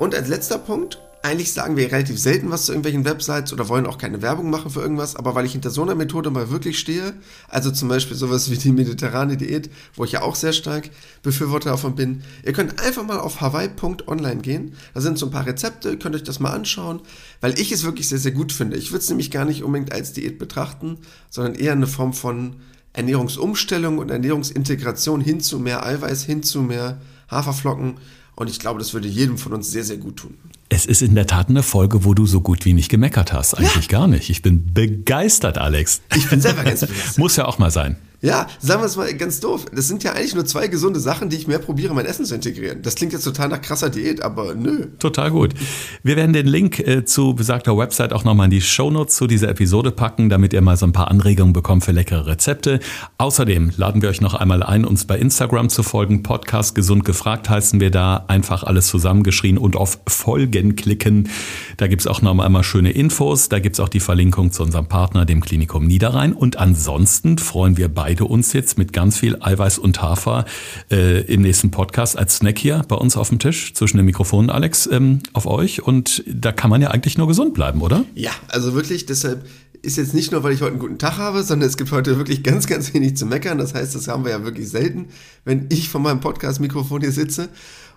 Und 0.00 0.14
als 0.14 0.28
letzter 0.28 0.58
Punkt, 0.58 1.00
eigentlich 1.22 1.52
sagen 1.52 1.76
wir 1.76 1.90
relativ 1.90 2.18
selten 2.18 2.50
was 2.50 2.66
zu 2.66 2.72
irgendwelchen 2.72 3.04
Websites 3.04 3.52
oder 3.52 3.68
wollen 3.68 3.86
auch 3.86 3.98
keine 3.98 4.22
Werbung 4.22 4.50
machen 4.50 4.70
für 4.70 4.80
irgendwas, 4.80 5.14
aber 5.14 5.36
weil 5.36 5.46
ich 5.46 5.52
hinter 5.52 5.70
so 5.70 5.82
einer 5.82 5.94
Methode 5.94 6.30
mal 6.30 6.50
wirklich 6.50 6.80
stehe, 6.80 7.14
also 7.48 7.70
zum 7.70 7.88
Beispiel 7.88 8.16
sowas 8.16 8.50
wie 8.50 8.58
die 8.58 8.72
mediterrane 8.72 9.36
Diät, 9.36 9.70
wo 9.94 10.04
ich 10.04 10.12
ja 10.12 10.22
auch 10.22 10.34
sehr 10.34 10.52
stark 10.52 10.90
Befürworter 11.22 11.70
davon 11.70 11.94
bin, 11.94 12.22
ihr 12.44 12.52
könnt 12.52 12.80
einfach 12.80 13.04
mal 13.04 13.20
auf 13.20 13.40
hawaii.online 13.40 14.40
gehen, 14.40 14.74
da 14.94 15.00
sind 15.00 15.16
so 15.16 15.26
ein 15.26 15.32
paar 15.32 15.46
Rezepte, 15.46 15.96
könnt 15.96 16.16
euch 16.16 16.24
das 16.24 16.40
mal 16.40 16.52
anschauen, 16.52 17.00
weil 17.40 17.58
ich 17.58 17.70
es 17.70 17.84
wirklich 17.84 18.08
sehr, 18.08 18.18
sehr 18.18 18.32
gut 18.32 18.52
finde. 18.52 18.76
Ich 18.76 18.90
würde 18.90 19.02
es 19.02 19.10
nämlich 19.10 19.30
gar 19.30 19.44
nicht 19.44 19.62
unbedingt 19.62 19.92
als 19.92 20.12
Diät 20.12 20.40
betrachten, 20.40 20.98
sondern 21.30 21.54
eher 21.54 21.72
eine 21.72 21.86
Form 21.86 22.12
von 22.12 22.56
Ernährungsumstellung 22.98 23.98
und 23.98 24.10
Ernährungsintegration 24.10 25.20
hin 25.20 25.40
zu 25.40 25.58
mehr 25.58 25.86
Eiweiß, 25.86 26.24
hin 26.24 26.42
zu 26.42 26.60
mehr 26.60 27.00
Haferflocken 27.30 27.94
und 28.38 28.48
ich 28.48 28.60
glaube, 28.60 28.78
das 28.78 28.94
würde 28.94 29.08
jedem 29.08 29.36
von 29.36 29.52
uns 29.52 29.68
sehr, 29.70 29.82
sehr 29.82 29.96
gut 29.96 30.18
tun. 30.18 30.34
Es 30.68 30.86
ist 30.86 31.02
in 31.02 31.16
der 31.16 31.26
Tat 31.26 31.48
eine 31.48 31.64
Folge, 31.64 32.04
wo 32.04 32.14
du 32.14 32.24
so 32.24 32.40
gut 32.40 32.64
wie 32.64 32.72
nicht 32.72 32.88
gemeckert 32.88 33.32
hast. 33.32 33.54
Eigentlich 33.54 33.90
ja. 33.90 33.98
gar 33.98 34.06
nicht. 34.06 34.30
Ich 34.30 34.42
bin 34.42 34.72
begeistert, 34.72 35.58
Alex. 35.58 36.02
Ich 36.14 36.28
bin 36.28 36.40
selber 36.40 36.62
ganz 36.62 36.80
begeistert. 36.86 37.18
Muss 37.18 37.34
ja 37.34 37.46
auch 37.46 37.58
mal 37.58 37.72
sein. 37.72 37.96
Ja, 38.20 38.48
sagen 38.58 38.82
wir 38.82 38.86
es 38.86 38.96
mal 38.96 39.14
ganz 39.14 39.38
doof. 39.38 39.66
Das 39.72 39.86
sind 39.86 40.02
ja 40.02 40.12
eigentlich 40.12 40.34
nur 40.34 40.44
zwei 40.44 40.66
gesunde 40.66 40.98
Sachen, 40.98 41.28
die 41.28 41.36
ich 41.36 41.46
mehr 41.46 41.60
probiere, 41.60 41.94
mein 41.94 42.04
Essen 42.04 42.24
zu 42.24 42.34
integrieren. 42.34 42.82
Das 42.82 42.96
klingt 42.96 43.12
jetzt 43.12 43.22
total 43.22 43.48
nach 43.48 43.60
krasser 43.60 43.90
Diät, 43.90 44.22
aber 44.22 44.56
nö. 44.56 44.86
Total 44.98 45.30
gut. 45.30 45.54
Wir 46.02 46.16
werden 46.16 46.32
den 46.32 46.48
Link 46.48 46.80
äh, 46.80 47.04
zu 47.04 47.34
besagter 47.34 47.78
Website 47.78 48.12
auch 48.12 48.24
nochmal 48.24 48.46
in 48.46 48.50
die 48.50 48.60
Shownotes 48.60 49.14
zu 49.14 49.28
dieser 49.28 49.48
Episode 49.50 49.92
packen, 49.92 50.30
damit 50.30 50.52
ihr 50.52 50.60
mal 50.62 50.76
so 50.76 50.84
ein 50.84 50.92
paar 50.92 51.12
Anregungen 51.12 51.52
bekommt 51.52 51.84
für 51.84 51.92
leckere 51.92 52.26
Rezepte. 52.26 52.80
Außerdem 53.18 53.70
laden 53.76 54.02
wir 54.02 54.08
euch 54.08 54.20
noch 54.20 54.34
einmal 54.34 54.64
ein, 54.64 54.84
uns 54.84 55.04
bei 55.04 55.16
Instagram 55.16 55.68
zu 55.68 55.84
folgen. 55.84 56.24
Podcast 56.24 56.74
Gesund 56.74 57.04
gefragt 57.04 57.48
heißen 57.48 57.78
wir 57.78 57.92
da. 57.92 58.24
Einfach 58.26 58.64
alles 58.64 58.88
zusammengeschrien 58.88 59.58
und 59.58 59.76
auf 59.76 60.00
Folgen 60.08 60.74
klicken. 60.74 61.28
Da 61.76 61.86
gibt's 61.86 62.08
auch 62.08 62.20
noch 62.20 62.36
einmal 62.36 62.64
schöne 62.64 62.90
Infos. 62.90 63.48
Da 63.48 63.60
gibt's 63.60 63.78
auch 63.78 63.88
die 63.88 64.00
Verlinkung 64.00 64.50
zu 64.50 64.64
unserem 64.64 64.86
Partner, 64.88 65.24
dem 65.24 65.40
Klinikum 65.40 65.86
Niederrhein. 65.86 66.32
Und 66.32 66.56
ansonsten 66.56 67.38
freuen 67.38 67.76
wir 67.76 67.88
beide 67.88 68.07
beide 68.08 68.24
uns 68.24 68.54
jetzt 68.54 68.78
mit 68.78 68.94
ganz 68.94 69.18
viel 69.18 69.36
Eiweiß 69.38 69.76
und 69.76 70.00
Hafer 70.00 70.46
äh, 70.90 71.20
im 71.24 71.42
nächsten 71.42 71.70
Podcast 71.70 72.16
als 72.16 72.36
Snack 72.36 72.58
hier 72.58 72.82
bei 72.88 72.96
uns 72.96 73.18
auf 73.18 73.28
dem 73.28 73.38
Tisch 73.38 73.74
zwischen 73.74 73.98
den 73.98 74.06
Mikrofonen, 74.06 74.48
Alex, 74.48 74.88
ähm, 74.90 75.18
auf 75.34 75.44
euch. 75.44 75.82
Und 75.82 76.24
da 76.26 76.50
kann 76.50 76.70
man 76.70 76.80
ja 76.80 76.90
eigentlich 76.90 77.18
nur 77.18 77.28
gesund 77.28 77.52
bleiben, 77.52 77.82
oder? 77.82 78.06
Ja, 78.14 78.30
also 78.48 78.72
wirklich, 78.72 79.04
deshalb 79.04 79.44
ist 79.82 79.96
jetzt 79.96 80.14
nicht 80.14 80.32
nur, 80.32 80.42
weil 80.42 80.52
ich 80.52 80.60
heute 80.60 80.72
einen 80.72 80.80
guten 80.80 80.98
Tag 80.98 81.18
habe, 81.18 81.42
sondern 81.42 81.68
es 81.68 81.76
gibt 81.76 81.92
heute 81.92 82.16
wirklich 82.16 82.42
ganz, 82.42 82.66
ganz 82.66 82.92
wenig 82.94 83.16
zu 83.16 83.26
meckern. 83.26 83.58
Das 83.58 83.74
heißt, 83.74 83.94
das 83.94 84.08
haben 84.08 84.24
wir 84.24 84.32
ja 84.32 84.44
wirklich 84.44 84.68
selten, 84.68 85.06
wenn 85.44 85.66
ich 85.70 85.88
von 85.88 86.02
meinem 86.02 86.20
Podcast-Mikrofon 86.20 87.00
hier 87.00 87.12
sitze. 87.12 87.48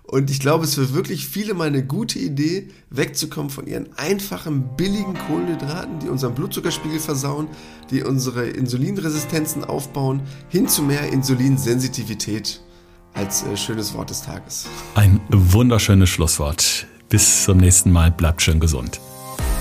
Und 0.04 0.30
ich 0.30 0.40
glaube, 0.40 0.66
es 0.66 0.76
für 0.76 0.94
wirklich 0.94 1.28
viele 1.28 1.54
mal 1.54 1.68
eine 1.68 1.86
gute 1.86 2.20
Idee, 2.20 2.70
wegzukommen 2.90 3.50
von 3.50 3.68
ihren 3.68 3.90
einfachen, 3.98 4.76
billigen 4.76 5.14
Kohlenhydraten, 5.14 6.00
die 6.00 6.10
unseren 6.10 6.34
Blutzuckerspiegel 6.34 7.00
versauen, 7.00 7.48
die 7.92 8.04
unsere 8.04 8.48
Insulinresistenzen 8.48 9.64
aufbauen, 9.64 10.22
hin 10.50 10.68
zu 10.68 10.82
mehr 10.82 11.12
Insulinsensitivität 11.14 12.62
als 13.14 13.44
äh, 13.44 13.56
schönes 13.56 13.94
Wort 13.94 14.10
des 14.10 14.24
Tages. 14.24 14.68
Ein 14.96 15.22
wunderschönes 15.30 16.10
Schlusswort. 16.10 16.88
Bis 17.10 17.44
zum 17.44 17.58
nächsten 17.58 17.92
Mal. 17.92 18.12
Bleibt 18.12 18.42
schön 18.42 18.60
gesund. 18.60 19.00